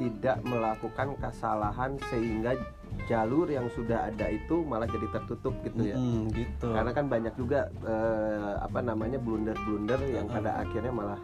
[0.00, 2.56] tidak melakukan kesalahan sehingga
[3.04, 5.96] jalur yang sudah ada itu malah jadi tertutup gitu ya.
[5.96, 6.68] Mm, gitu.
[6.72, 11.20] Karena kan banyak juga eh, apa namanya blunder-blunder yang pada akhirnya malah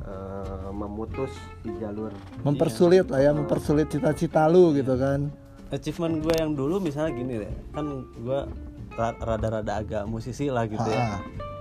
[0.00, 2.10] eh, memutus di jalur.
[2.40, 5.28] Mempersulit lah ya mempersulit cita-cita lu gitu kan.
[5.70, 8.40] Achievement gue yang dulu misalnya gini deh kan gue
[8.92, 11.06] ra- rada-rada agak musisi lah gitu Ah, ya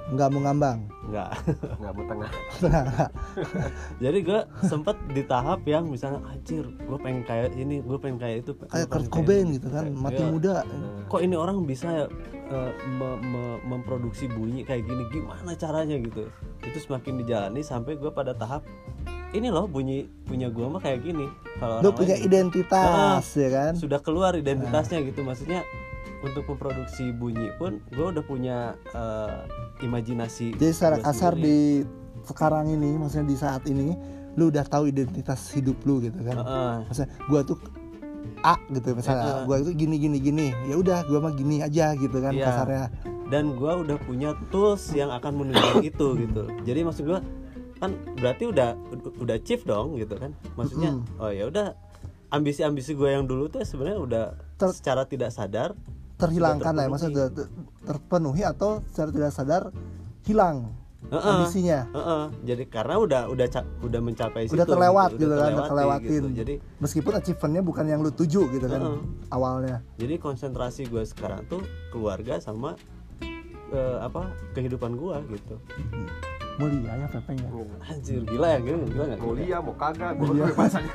[0.09, 0.79] nggak mau ngambang?
[1.09, 1.31] Nggak.
[1.81, 2.31] Nggak mau tengah.
[4.03, 8.45] Jadi gue sempet di tahap yang misalnya anjir gue pengen kayak ini gue pengen kayak
[8.45, 8.51] itu.
[8.69, 10.65] Kayak Kurt Cobain ini." gitu kan mati muda.
[11.09, 12.05] Kok ini orang bisa ya
[12.49, 15.03] eh, me- me- memproduksi bunyi kayak gini?
[15.09, 15.97] Gimana caranya?
[15.97, 16.29] Gitu.
[16.61, 18.61] Itu semakin dijalani sampai gue pada tahap
[19.29, 21.29] ini loh bunyi punya gue mah kayak gini.
[21.61, 23.73] Kalau punya lain identitas ya kan?
[23.77, 25.21] Sudah keluar identitasnya gitu.
[25.21, 25.61] Maksudnya
[26.19, 28.57] untuk memproduksi bunyi pun gue udah punya
[28.91, 29.39] eh,
[29.81, 31.47] imajinasi jadi secara kasar sendiri.
[31.47, 31.57] di
[32.27, 33.95] sekarang ini maksudnya di saat ini
[34.35, 36.75] lu udah tahu identitas hidup lu gitu kan Heeh.
[36.85, 37.57] maksudnya gua tuh
[38.39, 39.45] A gitu misalnya Heeh.
[39.47, 42.45] gua itu gini gini gini ya udah gua mah gini aja gitu kan Iya.
[42.45, 42.85] kasarnya
[43.29, 47.19] dan gue udah punya tools yang akan menunjang itu gitu jadi maksud gue
[47.77, 48.73] kan berarti udah
[49.21, 51.77] udah chief dong gitu kan maksudnya oh ya udah
[52.29, 54.25] ambisi-ambisi gue yang dulu tuh sebenarnya udah
[54.57, 55.77] Ter- secara tidak sadar
[56.19, 57.51] terhilangkan lah ya maksudnya ter- ter-
[57.87, 59.63] terpenuhi atau secara tidak sadar
[60.27, 61.23] hilang Heeh.
[61.23, 62.23] ambisinya Heeh.
[62.43, 63.47] jadi karena udah udah
[63.87, 66.37] udah mencapai udah situ terlewat gitu, gitu, kan udah terlewati kelewatin gitu.
[66.43, 66.53] jadi
[66.83, 68.99] meskipun achievementnya bukan yang lu tuju gitu kan Heeh.
[69.31, 71.63] awalnya jadi konsentrasi gue sekarang tuh
[71.95, 72.75] keluarga sama
[73.71, 75.55] eh, apa kehidupan gue gitu
[76.59, 77.49] mulia ya pepeng ya
[77.87, 79.19] anjir gila ya gila gila nggak?
[79.23, 79.39] Mau gila?
[79.39, 80.27] lia mau kagak gue
[80.59, 80.93] bahasanya.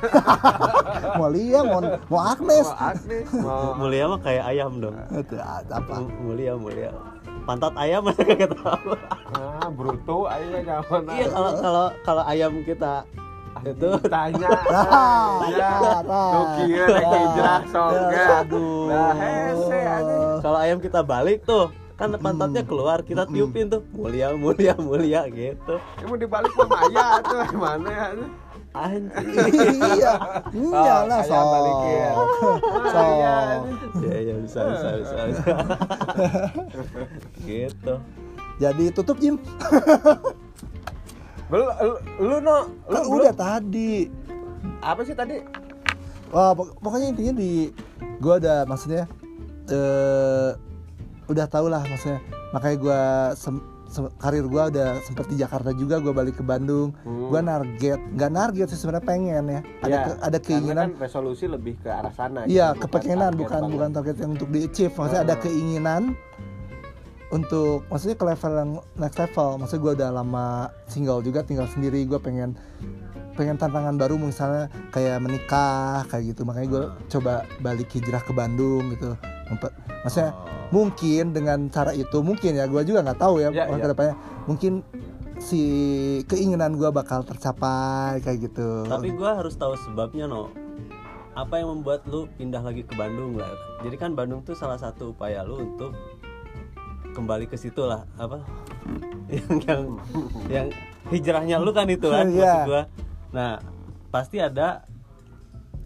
[1.19, 2.67] Mulia mau mau Agnes.
[2.69, 3.27] Mau Agnes.
[3.33, 4.95] Mau mulia mah kayak ayam dong.
[5.09, 5.93] Itu, apa?
[5.97, 6.93] M- mulia mulia.
[7.49, 8.93] Pantat ayam aja kagak tahu.
[9.33, 13.01] Ah bruto aja jangan iya kalau kalau kalau ayam kita
[13.65, 14.49] itu tanya.
[14.69, 15.99] Ah, ya ah, ah.
[16.05, 19.79] tuh kira hijrah soga aduh nah hese
[20.45, 25.79] kalau ayam kita balik tuh kan pantatnya keluar kita tiupin tuh mulia mulia mulia gitu.
[26.03, 28.07] Mau dibalik mah Maya tuh mana ya?
[28.75, 29.47] Anjir
[29.95, 30.13] iya.
[30.51, 33.31] Iya lah sok Maya
[34.03, 35.55] ya ya bisa bisa bisa, bisa.
[37.47, 37.93] gitu.
[38.59, 39.39] Jadi tutup Jim.
[41.47, 44.11] Belum lu, lu no lu kan udah tadi.
[44.83, 45.39] Apa sih tadi?
[46.35, 47.71] Wah, pok- pokoknya intinya di
[48.19, 49.07] gua ada maksudnya
[49.71, 50.51] eh
[51.27, 52.19] udah tau lah maksudnya.
[52.51, 52.77] Makanya
[53.85, 56.91] se- karir gue udah sempet di Jakarta juga gue balik ke Bandung.
[57.01, 57.27] Hmm.
[57.27, 59.59] gue narget nggak narget sih sebenarnya pengen ya.
[59.79, 60.85] Ada Ya, ke- ada karena keinginan.
[60.85, 63.73] kan resolusi lebih ke arah sana iya gitu, kepengenan target bukan banget.
[63.73, 65.39] bukan target yang untuk di achieve maksudnya ada Ah.
[65.39, 66.01] keinginan
[67.27, 69.49] untuk maksudnya ke level yang next level.
[69.57, 70.45] Maksudnya gue udah lama
[70.85, 72.05] single juga tinggal sendiri.
[72.05, 72.53] Gue pengen
[73.35, 78.89] pengen tantangan baru misalnya kayak menikah kayak gitu makanya gue coba balik hijrah ke Bandung
[78.89, 79.13] gitu
[80.01, 80.31] maksudnya
[80.67, 83.87] mungkin dengan cara itu mungkin ya gue juga nggak tahu ya, Ya, ke ya.
[83.87, 84.81] depannya mungkin
[85.37, 85.61] si
[86.25, 90.47] keinginan gue bakal tercapai kayak gitu Tapi gua harus tahu sebabnya no.
[91.35, 93.51] Apa yang membuat lu pindah lagi ke Bandung lah?
[93.83, 95.91] Jadi kan Bandung tuh salah satu upaya lu untuk
[97.11, 98.39] kembali ke situ lah apa
[99.35, 99.81] yang yang
[100.47, 100.67] yang
[101.07, 102.39] hijrahnya lu kan itu kan Iya.
[102.39, 102.83] maksud gua.
[103.35, 103.59] Nah
[104.09, 104.87] pasti ada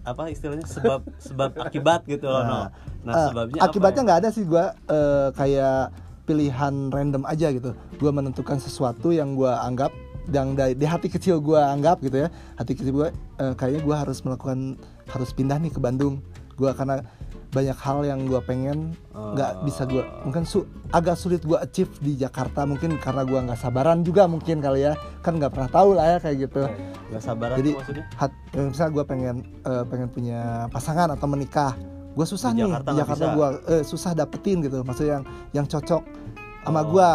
[0.05, 2.59] apa istilahnya sebab sebab akibat gitu loh no.
[3.03, 4.05] Nah Eh, sebabnya akibatnya ya?
[4.05, 4.65] nggak ada sih gue
[5.33, 5.89] kayak
[6.29, 9.89] pilihan random aja gitu gue menentukan sesuatu yang gue anggap
[10.29, 13.09] yang dari di hati kecil gue anggap gitu ya hati kecil gue
[13.41, 14.77] eh, kayaknya gue harus melakukan
[15.09, 16.21] harus pindah nih ke Bandung
[16.53, 17.01] gue karena
[17.49, 19.63] banyak hal yang gue pengen nggak Oh.
[19.63, 24.01] bisa gue mungkin su- agak sulit gue achieve di Jakarta mungkin karena gue nggak sabaran
[24.01, 24.93] juga mungkin kali ya.
[25.19, 26.61] Kan nggak pernah tahu lah ya kayak gitu.
[27.09, 28.05] Gak sabaran jadi maksudnya?
[28.15, 31.73] hat, eh, misalnya gue pengen eh, pengen punya pasangan atau menikah
[32.09, 32.63] gue susah Di nih.
[32.67, 33.47] Jakarta di nggak Jakarta gue
[33.83, 34.77] susah dapetin gitu.
[34.81, 36.03] Maksudnya yang yang cocok
[36.61, 36.85] sama Oh.
[36.87, 37.09] gue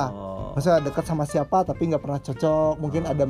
[0.53, 2.75] maksudnya dekat sama siapa tapi nggak pernah cocok.
[2.77, 3.25] Mungkin ada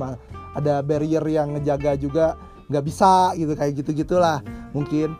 [0.54, 2.26] ada barrier yang ngejaga juga
[2.64, 4.40] nggak bisa gitu kayak gitu gitulah
[4.72, 5.12] mungkin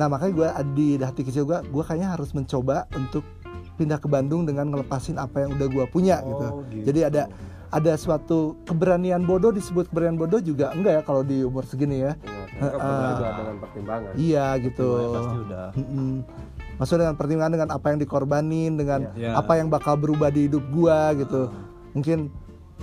[0.00, 3.20] nah makanya gue di hati kecil gue gue kayaknya harus mencoba untuk
[3.76, 6.88] pindah ke Bandung dengan ngelepasin apa yang udah gue punya gitu Oh, gitu.
[6.88, 7.22] jadi ada
[7.70, 12.16] ada suatu keberanian bodoh disebut keberanian bodoh juga enggak ya kalau di umur segini ya
[12.60, 13.16] Ah.
[13.16, 15.66] juga dengan pertimbangan iya gitu pasti udah.
[16.76, 19.36] Maksudnya dengan pertimbangan dengan apa yang dikorbanin, dengan Iya.
[19.36, 21.52] apa yang bakal berubah di hidup gua gitu.
[21.92, 22.28] Mungkin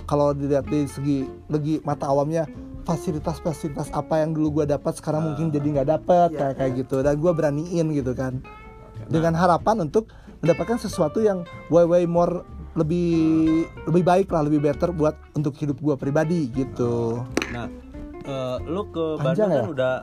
[0.02, 2.46] kalau dilihat dari segi lagi mata awamnya
[2.88, 6.96] fasilitas-fasilitas apa yang dulu gua dapat sekarang mungkin jadi nggak dapat Iya, kayak kayak gitu
[7.04, 8.40] dan gua beraniin gitu kan.
[8.40, 10.08] Oke, Dengan harapan untuk
[10.40, 13.12] mendapatkan sesuatu yang way way more lebih
[13.84, 17.20] lebih baik lah, lebih better buat untuk hidup gua pribadi gitu.
[17.52, 17.68] Nah,
[18.24, 19.68] eh, lu ke Panjang Bandung kan ya?
[19.68, 19.94] udah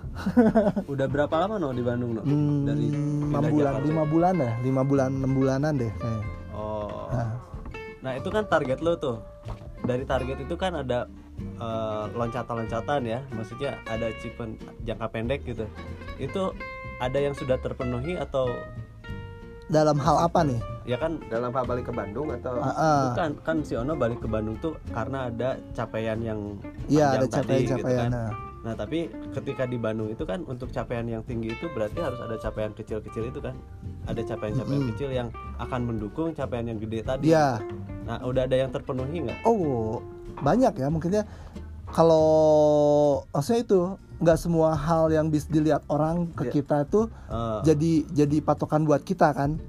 [0.94, 2.22] udah berapa lama no di Bandung no?
[2.22, 6.28] Hmm, Dari lima pindah bulan, lima bulan ya, lima bulan, enam bulanan deh kayaknya.
[6.54, 7.10] Oh.
[7.10, 7.30] Nah.
[8.06, 9.18] Nah, itu kan target lu tuh.
[9.82, 13.20] Dari target itu kan ada eh, loncatan-loncatan ya.
[13.32, 15.66] Maksudnya ada achievement jangka pendek gitu.
[16.18, 16.56] Itu
[16.98, 18.48] ada yang sudah terpenuhi atau
[19.66, 20.62] Dalam hal apa nih?
[20.86, 23.00] ya kan dalam hal balik ke Bandung atau Ah, ah.
[23.10, 27.82] bukan kan si Ono balik ke Bandung tuh karena ada capaian yang Iya ada gitu
[27.82, 28.14] kan.
[28.14, 28.30] nah.
[28.62, 32.38] Nah tapi ketika di Bandung itu kan untuk capaian yang tinggi itu berarti harus ada
[32.38, 33.58] capaian kecil-kecil itu kan
[34.06, 34.92] Ada capaian-capaian Mm-mm.
[34.94, 37.58] kecil yang akan mendukung capaian yang gede tadi Iya.
[38.06, 39.42] Nah udah ada yang terpenuhi nggak?
[39.42, 39.98] Oh
[40.38, 41.24] banyak ya mungkinnya
[41.90, 42.28] kalau
[43.30, 43.80] maksudnya itu
[44.16, 46.54] nggak semua hal yang bisa dilihat orang ke Iya.
[46.54, 49.60] kita itu Eh, jadi jadi patokan buat kita kan?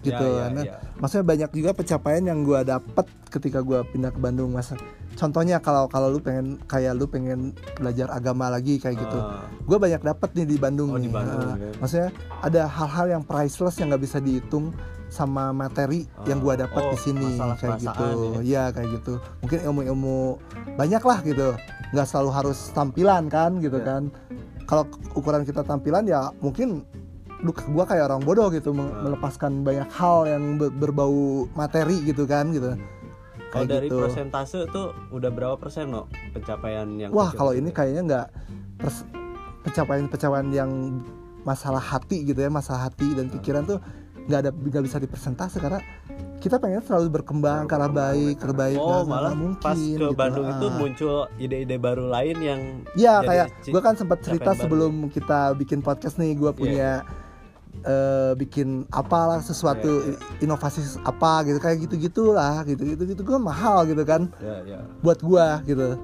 [0.00, 0.16] Gitu.
[0.16, 0.76] Ya, ya, Nah, ya.
[0.96, 4.72] maksudnya banyak juga pencapaian yang gua dapet ketika gua pindah ke Bandung mas.
[5.12, 9.18] Contohnya kalau kalau lu pengen kayak lu pengen belajar agama lagi kayak gitu.
[9.18, 11.12] Eh, gue banyak dapet nih di Bandung Oh, di nih.
[11.12, 11.72] Bandung, Nah, ya.
[11.76, 12.08] maksudnya
[12.40, 14.72] ada hal-hal yang priceless yang nggak bisa dihitung
[15.10, 17.90] sama materi yang gua dapat Oh, di sini kayak gitu.
[17.90, 18.64] perasaan ya.
[18.70, 19.12] Kayak gitu.
[19.40, 20.18] Mungkin ilmu-ilmu
[20.74, 21.48] banyak lah gitu.
[21.90, 23.84] Nggak selalu harus tampilan kan gitu Ya.
[23.84, 24.02] kan.
[24.64, 26.86] Kalau ukuran kita tampilan ya mungkin
[27.40, 29.02] lu gua kayak orang bodoh gitu Ah.
[29.02, 32.78] melepaskan banyak hal yang ber- berbau materi gitu kan gitu.
[33.50, 33.98] Kalau kayak dari gitu.
[33.98, 38.26] persentase tuh udah berapa persen no pencapaian yang Wah kalau ini kayaknya nggak
[39.60, 40.70] pencapaian-pencapaian yang
[41.42, 43.80] masalah hati gitu ya masalah hati dan pikiran tuh
[44.30, 45.82] nggak ada nggak bisa dipersentase karena
[46.38, 49.92] kita pengen selalu berkembang ke arah baik ke arah baik Oh malah mungkin pas ke
[49.92, 50.14] gitu.
[50.14, 52.60] Bandung itu muncul ide-ide baru lain yang
[52.94, 54.62] ya jadi kayak gue kan sempat cerita capaian baru.
[54.64, 56.90] sebelum kita bikin podcast nih gue Iya, punya
[57.82, 63.38] eh, bikin apalah sesuatu Iya, inovasi apa gitu kayak gitu gitulah gitu gitu gitu gue
[63.38, 65.98] mahal gitu kan ya ya buat gua gitu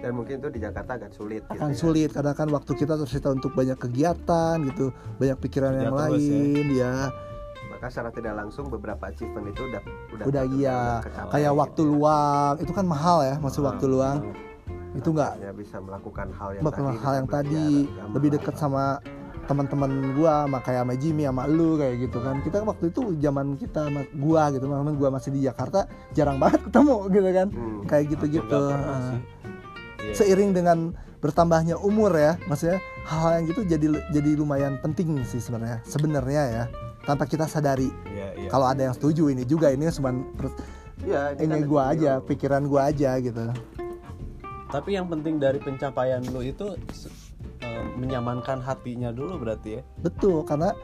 [0.00, 1.76] dan mungkin itu di Jakarta agak sulit gitu akan ya.
[1.76, 4.88] sulit karena kan waktu kita tersita untuk banyak kegiatan gitu
[5.20, 6.00] banyak pikiran Kerja yang ya.
[6.00, 6.94] lain ya
[7.80, 11.88] maka secara tidak langsung beberapa achievement itu udah udah udah iya kayak gitu waktu ya.
[11.88, 14.16] luang itu kan mahal ya masih Ah, waktu luang
[14.92, 17.66] itu nggak ya bisa melakukan hal yang melakukan tadi hal yang tadi
[18.12, 19.00] lebih dekat sama
[19.42, 23.46] teman-teman gua sama kayak sama Jimmy sama lu kayak gitu kan kita waktu itu zaman
[23.56, 25.80] kita sama gua gitu teman gua masih di Jakarta
[26.12, 27.80] jarang banget ketemu gitu kan Hmm.
[27.88, 29.02] kayak gitu-gitu Nggak pernah Ah.
[29.08, 29.20] sih.
[30.00, 30.14] Iya.
[30.14, 30.78] seiring dengan
[31.18, 36.64] bertambahnya umur ya maksudnya hal-hal yang gitu jadi jadi lumayan penting sih sebenarnya sebenarnya ya
[37.02, 38.48] tanpa kita sadari Iya, iya.
[38.48, 40.12] kalau ada yang setuju ini juga ini cuma
[41.00, 43.44] Iya, ini ini kan gua aja pikiran gua aja gitu
[44.66, 46.76] Tapi yang penting dari pencapaian lu itu
[47.58, 49.82] eh, menyamankan hatinya dulu berarti ya.
[49.98, 50.76] betul karena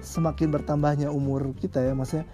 [0.00, 2.26] semakin bertambahnya umur kita ya maksudnya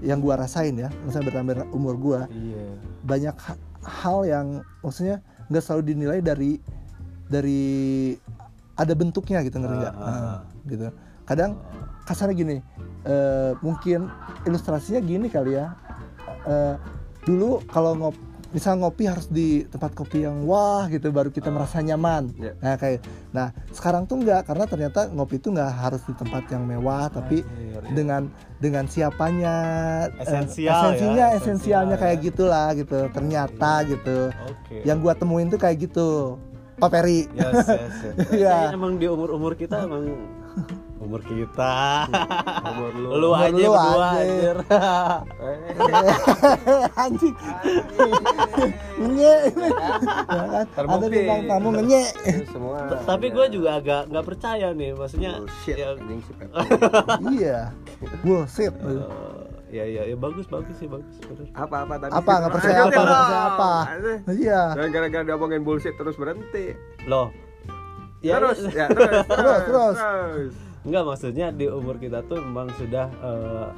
[0.00, 2.80] yang gua rasain ya maksudnya bertambah umur gua Iya.
[3.02, 4.46] banyak ha- hal yang
[4.80, 6.56] maksudnya nggak selalu dinilai dari
[7.26, 7.62] dari
[8.74, 10.38] ada bentuknya gitu ngerti nggak Ah, ah.
[10.64, 10.88] gitu
[11.30, 11.54] kadang
[12.02, 12.56] kasarnya gini
[13.06, 14.10] eh, mungkin
[14.42, 15.70] ilustrasinya gini kali ya
[16.40, 16.74] Eh,
[17.28, 18.16] dulu kalau ngop
[18.50, 22.52] misal ngopi harus di tempat kopi yang wah gitu baru kita merasa nyaman Iya.
[22.58, 26.64] nah kayak nah sekarang tuh nggak karena ternyata ngopi itu nggak harus di tempat yang
[26.64, 27.92] mewah tapi Anjir, iya.
[27.92, 28.22] dengan
[28.56, 29.54] dengan siapanya
[30.16, 32.02] eh, Esensial ya, esensinya esensial esensialnya ya.
[32.02, 34.18] kayak gitulah gitu ternyata gitu
[34.48, 34.76] Oke.
[34.82, 36.40] yang gua temuin tuh kayak gitu
[36.80, 38.16] Pak Peri Yes, yes, yes.
[38.40, 38.72] Iya.
[38.72, 40.08] Kayaknya emang di umur-umur kita emang
[41.00, 42.04] umur kita.
[42.70, 43.08] Umur lu.
[43.16, 44.20] Lu Umur aja lu berdua aja.
[44.20, 44.56] anjir.
[47.02, 47.34] Anjing
[49.00, 49.36] nge ya
[50.76, 52.04] ada bintang tamu nge
[52.52, 52.76] semua.
[53.08, 56.52] Tapi gue juga agak nggak percaya nih, maksudnya Bullshit, ya, anjing si Pepe.
[57.32, 57.58] iya
[58.20, 58.74] bullshit
[59.70, 61.14] ya ya ya bagus bagus sih bagus
[61.54, 62.10] apa apa tadi?
[62.12, 63.72] apa nggak percaya apa nggak percaya apa
[64.34, 66.74] iya Jangan gara-gara diomongin bullshit terus berhenti.
[67.08, 67.30] Loh.
[68.20, 70.54] Ya, terus, ya, ya, terus, Terus, terus.
[70.80, 73.68] Enggak maksudnya di umur kita tuh memang sudah eh,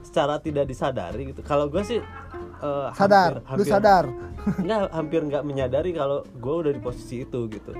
[0.00, 1.40] secara tidak disadari gitu.
[1.40, 4.04] Kalau gue sih eh, sadar hampir- lu hampir- sadar.
[4.64, 7.72] Nggak hampir nggak menyadari kalau gue udah di posisi itu gitu.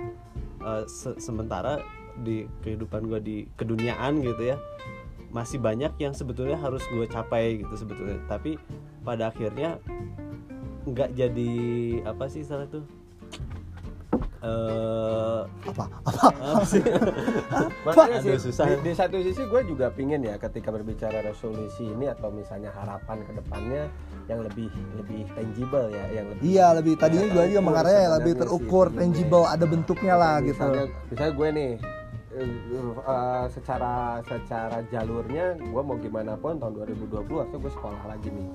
[0.61, 1.81] Eh, se- sementara
[2.17, 4.57] di kehidupan gue di keduniaan gitu ya
[5.27, 8.21] masih banyak yang sebetulnya harus gue capai gitu sebetulnya.
[8.27, 8.57] Tapi
[9.01, 9.77] pada akhirnya
[10.85, 11.53] nggak jadi
[12.05, 12.87] apa sih salah tuh
[14.37, 15.85] eh apa?
[16.03, 16.29] Apa?
[16.31, 16.83] Apa sih?
[17.83, 18.65] Makanya sih Aduh, susah.
[18.67, 23.23] di, di satu sisi gue juga pingin ya ketika berbicara resolusi ini atau misalnya harapan
[23.23, 23.83] ke depannya
[24.27, 28.01] yang lebih lebih tangible ya, yang lebih iya lebih tadinya Ya, gua juga terukur mengarahnya
[28.13, 28.99] lebih sebenarnya sih terukur sebenarnya.
[29.01, 30.53] tangible ada bentuknya lah gitu.
[30.53, 31.71] misalnya, misalnya gue nih
[32.35, 38.49] eh, secara secara jalurnya gue mau gimana pun tahun 2020 harusnya gue sekolah lagi nih.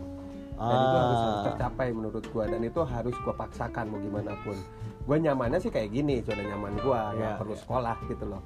[0.54, 1.46] Dan itu harus, harus Ah.
[1.48, 4.54] tercapai menurut gue dan itu harus gue paksakan mau gimana pun
[5.02, 7.60] gue nyamannya sih kayak gini zona nyaman gue nggak Ya, perlu ya.
[7.60, 8.42] sekolah gitu loh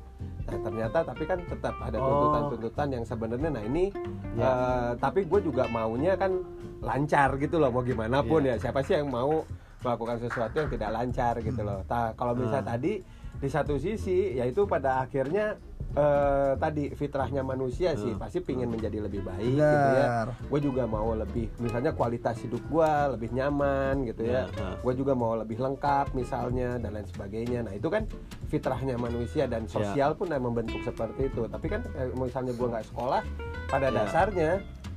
[0.46, 2.06] nah ternyata tapi kan tetap ada Oh.
[2.06, 3.86] tuntutan-tuntutan yang sebenarnya nah ini
[4.34, 4.46] Ya.
[4.46, 6.32] eh, tapi gue juga maunya kan
[6.80, 9.42] lancar gitu loh mau gimana pun ya siapa sih yang mau
[9.82, 12.72] melakukan sesuatu yang tidak lancar gitu loh nah, kalau misalnya Ah.
[12.74, 12.94] tadi
[13.36, 15.60] di satu sisi yaitu pada akhirnya
[15.96, 18.20] eh, tadi fitrahnya manusia sih Hmm.
[18.20, 20.28] pasti pingin menjadi lebih baik gitu ya.
[20.46, 24.46] Gue juga mau lebih misalnya kualitas hidup gue lebih nyaman gitu ya.
[24.46, 27.64] Ya, gue juga mau lebih lengkap misalnya dan lain sebagainya.
[27.64, 28.04] Nah itu kan
[28.46, 31.48] fitrahnya manusia dan sosial pun yang membentuk seperti itu.
[31.48, 33.22] Tapi kan eh, misalnya gue nggak sekolah
[33.66, 33.96] pada Ya.
[33.98, 34.52] dasarnya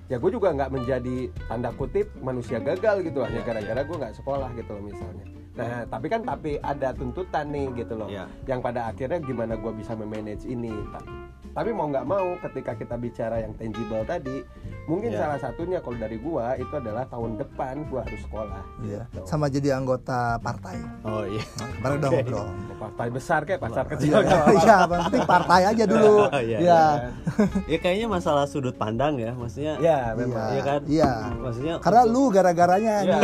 [0.09, 4.15] ya gue juga nggak menjadi tanda kutip manusia gagal gitu hanya Ya, gara-gara gue nggak
[4.17, 5.25] sekolah gitu loh misalnya
[5.59, 8.31] nah tapi kan tapi ada tuntutan nih gitu loh Ya.
[8.47, 10.71] yang pada akhirnya gimana gue bisa memanage ini
[11.51, 14.45] tapi mau nggak mau ketika kita bicara yang tangible tadi
[14.85, 15.21] mungkin Ya.
[15.23, 19.25] salah satunya kalau dari gua itu adalah tahun depan gua harus sekolah iya gitu.
[19.25, 22.17] sama jadi anggota partai oh iya nah, kemarin udah Oke.
[22.19, 24.51] ngobrol Mau partai besar kayak pasar kecil iya apa-apa.
[24.55, 26.59] iya yang penting partai aja dulu Iya, iya.
[26.59, 26.83] iya
[27.73, 30.81] ya kayaknya masalah sudut pandang ya maksudnya ya memang Iya kan?
[30.87, 33.19] iya maksudnya karena lu gara-garanya Iya.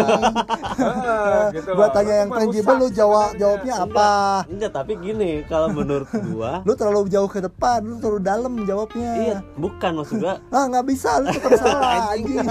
[0.74, 4.10] Ah, gitu gua tanya yang tangible lu jawab jawabnya apa
[4.46, 9.10] enggak tapi gini kalau menurut gua lu terlalu jauh ke depan lu terlalu dalam jawabnya.
[9.16, 10.34] Iya bukan maksud gua.
[10.54, 12.46] Ah nggak bisa lu tetap salah anjing.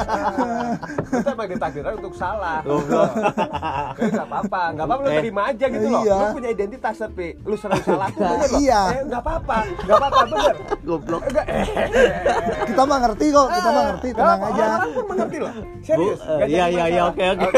[1.06, 2.60] kita emang ditakdirkan untuk salah.
[2.62, 3.12] Goblok.
[3.98, 4.62] Jadi nggak apa-apa.
[4.74, 5.20] Nggak apa-apa lu Eh.
[5.20, 6.02] terima aja gitu loh.
[6.02, 6.18] Iya.
[6.18, 8.60] lu punya identitas tapi lu selalu salah tuh bener loh.
[8.60, 8.82] Iya.
[8.90, 9.58] Eh, nggak apa-apa.
[9.80, 10.56] Nggak apa-apa bener.
[10.84, 11.22] Goblok.
[11.24, 11.66] Enggak, eh.
[12.66, 14.64] kita mah ngerti kok kita mah ngerti tenang aja.
[14.74, 16.20] orang pun mengerti loh Bu, serius.
[16.46, 17.12] iya iya iya masalah.
[17.12, 17.50] oke oke.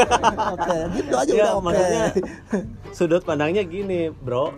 [0.56, 0.78] Oke.
[0.96, 1.64] Gitu aja ya udah oke.
[1.64, 2.04] maksudnya
[2.92, 4.50] sudut pandangnya gini bro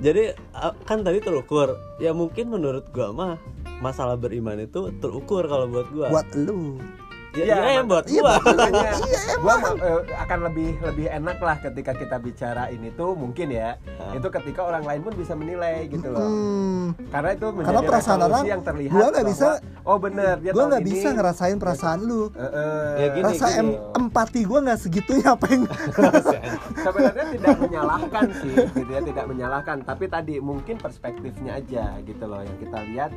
[0.00, 1.76] jadi a- kan tadi terukur.
[2.00, 3.32] Ya mungkin menurut gua mah
[3.84, 6.08] masalah beriman itu terukur kalau buat gua.
[6.08, 6.80] Buat lu
[7.30, 8.34] Iya, ya, buat iya, gua.
[8.42, 13.48] makanya Iya, gua eh, akan lebih lebih enak lah ketika kita bicara ini tuh mungkin
[13.48, 14.12] ya Ah.
[14.12, 16.20] itu ketika orang lain pun bisa menilai gitu loh.
[16.20, 20.50] Hmm, karena itu menjadi Karena perasaan orang, yang terlihat gua nggak bisa- oh bener dia
[20.50, 22.22] gue tahun nggak bisa ngerasain perasaan lu.
[22.30, 23.58] Eh, Ya gini, rasa gini.
[23.60, 23.68] em
[24.00, 25.62] empati gue nggak segitunya apa yang
[26.84, 29.76] sebenarnya tidak menyalahkan sih gitu ya tidak menyalahkan.
[29.82, 33.10] Tapi tadi mungkin perspektifnya aja gitu loh yang kita lihat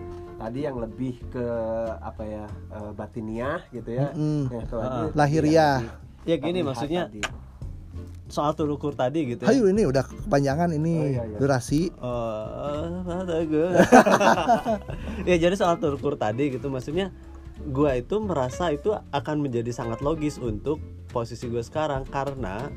[0.43, 1.47] tadi yang lebih ke
[1.97, 4.07] apa ya eh, batiniah gitu ya.
[4.11, 4.83] Yang itu Ah.
[4.83, 5.77] aja Lahiriah.
[5.79, 7.21] tidak ya gini maksudnya tadi.
[8.25, 11.37] soal terukur tadi gitu ya Ayo ini udah kepanjangan ini Oh, iya, iya.
[11.37, 12.87] durasi Oh,
[13.43, 13.69] gue.
[15.29, 17.11] ya jadi soal terukur tadi gitu maksudnya
[17.65, 22.67] gua itu merasa itu akan menjadi sangat logis untuk posisi gue sekarang karena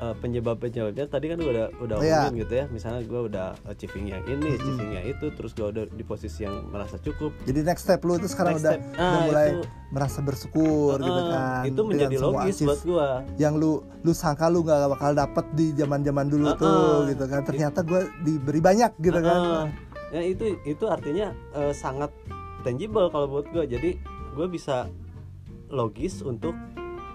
[0.00, 4.24] eh, penyebab-penyebabnya tadi kan gue udah udah umumin gitu ya misalnya gue udah achieving yang
[4.24, 8.00] ini achieving yang itu terus gue udah di posisi yang merasa cukup Jadi next step
[8.00, 8.82] lu itu sekarang Next udah, step.
[8.90, 9.60] udah Ah, mulai itu.
[9.90, 11.62] merasa bersyukur gitu Eh, kan.
[11.64, 16.26] itu menjadi logis buat gua yang lu lu sangka lu nggak bakal dapet di zaman-zaman
[16.26, 16.56] dulu Uh-uh.
[16.56, 17.40] tuh gitu kan.
[17.42, 19.36] Ternyata gue diberi banyak gitu kan.
[19.36, 19.66] Heeh.
[20.10, 22.10] ya itu itu artinya eh, sangat
[22.60, 23.90] tangible kalau buat gue jadi
[24.30, 24.90] gue bisa
[25.68, 26.54] logis untuk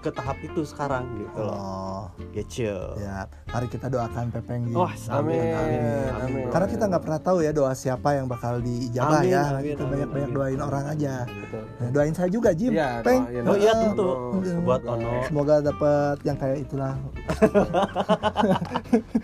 [0.06, 3.26] ke tahap itu sekarang gitu loh Oh, gitu ya.
[3.48, 5.80] Mari kita doakan Pepeng wah Amin, amin
[6.14, 6.40] amin.
[6.40, 6.48] bro.
[6.48, 9.42] Karena kita nggak pernah tahu ya doa siapa yang bakal diijabah Amin, ya.
[9.50, 10.36] amin, kita amin, banyak-banyak amin.
[10.38, 11.12] doain orang aja.
[11.26, 11.62] Betul.
[11.76, 12.70] Nah, doain saya juga Jim.
[12.70, 13.22] Iya, Peng.
[13.24, 13.44] doain.
[13.44, 14.06] oh iya tentu
[14.38, 16.92] Semoga- buat Ono Semoga dapat yang kayak itulah.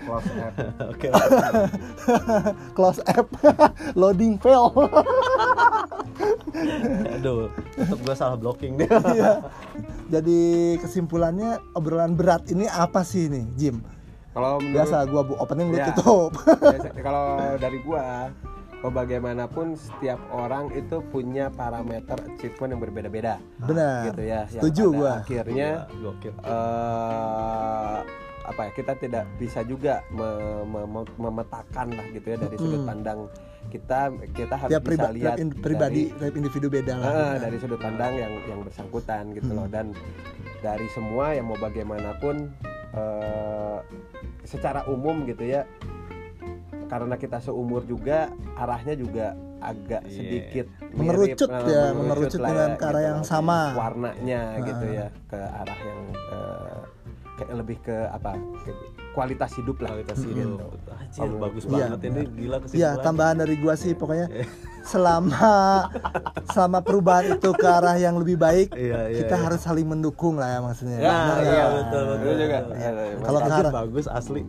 [0.03, 0.55] Close app.
[0.83, 1.09] oke
[2.75, 3.27] Close app
[3.95, 4.69] loading fail.
[7.13, 9.41] aduh tetap gue salah blocking deh Iya.
[10.11, 13.77] Jadi kesimpulannya obrolan berat ini apa sih nih, Jim?
[14.33, 15.93] Kalau Biasa gua bu opening lu Ya.
[15.93, 16.33] tutup.
[16.65, 18.33] Biasa- kalau dari gua
[18.81, 24.11] oh bagaimanapun setiap orang itu punya parameter achievement yang berbeda-beda Benar.
[24.11, 25.13] gitu ya Yang Setuju pada gua.
[25.21, 27.99] akhirnya gokil eh
[28.43, 32.83] apa ya kita tidak bisa juga me- me- me- memetakan lah gitu ya dari sudut
[32.83, 32.89] Mm.
[32.91, 33.21] pandang
[33.73, 34.01] kita
[34.31, 37.05] kita harus Tiap bisa priba- lihat in- pribadi, tiap individu beda lah.
[37.07, 39.59] dari, eh, dari sudut pandang yang yang bersangkutan gitu Hmm.
[39.59, 39.87] loh dan
[40.61, 42.53] dari semua yang mau bagaimanapun
[42.93, 43.79] eh,
[44.45, 45.65] secara umum gitu ya
[46.87, 50.13] karena kita seumur juga arahnya juga agak Iya.
[50.13, 53.25] sedikit Mengerucut mirip, ya, eh, mengerucut lah dengan ya, ke arah gitu yang loh.
[53.25, 53.61] sama.
[53.73, 54.93] warnanya gitu Ah.
[54.93, 56.81] ya ke arah yang eh,
[57.33, 58.71] ke, lebih ke apa ke
[59.13, 60.33] kualitas hidup lah kualitas gitu.
[60.33, 60.61] hidup
[60.93, 64.27] Anjir, Kalau- bagus Iya, banget ini gila Iya, kesimpulannya tambahan dari gua sih pokoknya
[64.83, 65.51] selama
[66.49, 69.45] selama perubahan itu ke arah yang lebih baik, Iya, iya, kita iya.
[69.45, 70.99] harus saling mendukung lah ya maksudnya.
[70.99, 71.65] Ya, Benar iya, ya?
[71.71, 72.59] betul, betul, Itu juga.
[72.59, 73.17] Ya, ya, ya.
[73.21, 74.43] Kalau ke arah bagus asli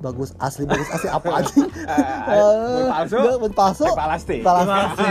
[0.00, 1.54] bagus asli bagus asli apa aja?
[1.60, 3.18] Eh, palsu?
[3.52, 3.84] Palsu.
[3.84, 4.36] Eh, palasti.
[4.40, 5.08] Palasti.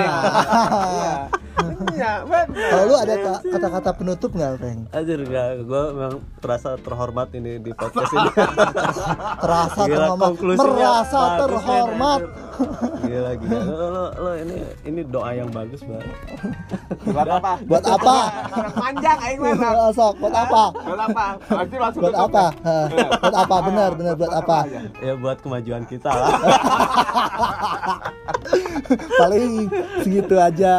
[1.90, 2.14] Iya.
[2.50, 4.80] Kalau lu ada ka- kata-kata penutup nggak, Peng?
[4.90, 8.30] Anjir enggak, gue memang terasa terhormat ini di podcast ini
[9.38, 12.22] Terasa Gila, terhormat, merasa terhormat.
[12.60, 13.08] Men.
[13.08, 16.08] Gila gila, lo, lo, lo ini ini doa yang bagus banget
[17.10, 17.52] Buat apa?
[17.66, 18.16] Buat apa?
[18.76, 19.90] Panjang aing mah.
[19.96, 20.64] Sok, buat apa?
[20.76, 21.26] Buat apa?
[21.42, 22.46] Pasti langsung Buat apa?
[22.64, 22.88] Hah,
[23.18, 23.56] Buat apa?
[23.66, 24.58] Benar, benar buat apa?
[25.00, 26.32] Ya buat kemajuan kita lah
[29.20, 29.70] Paling
[30.02, 30.74] segitu aja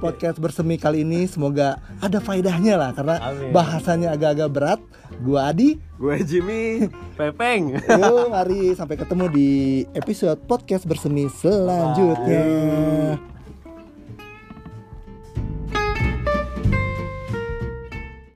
[0.00, 1.28] podcast bersemi kali ini.
[1.28, 3.52] Semoga ada faedahnya lah karena Amin.
[3.52, 4.80] bahasanya agak-agag berat.
[5.20, 5.76] Gua Adi.
[6.00, 6.88] Gue Jimmy.
[7.20, 9.50] Pepeng Yuk, mari sampai ketemu di
[9.92, 12.44] episode podcast bersemi selanjutnya.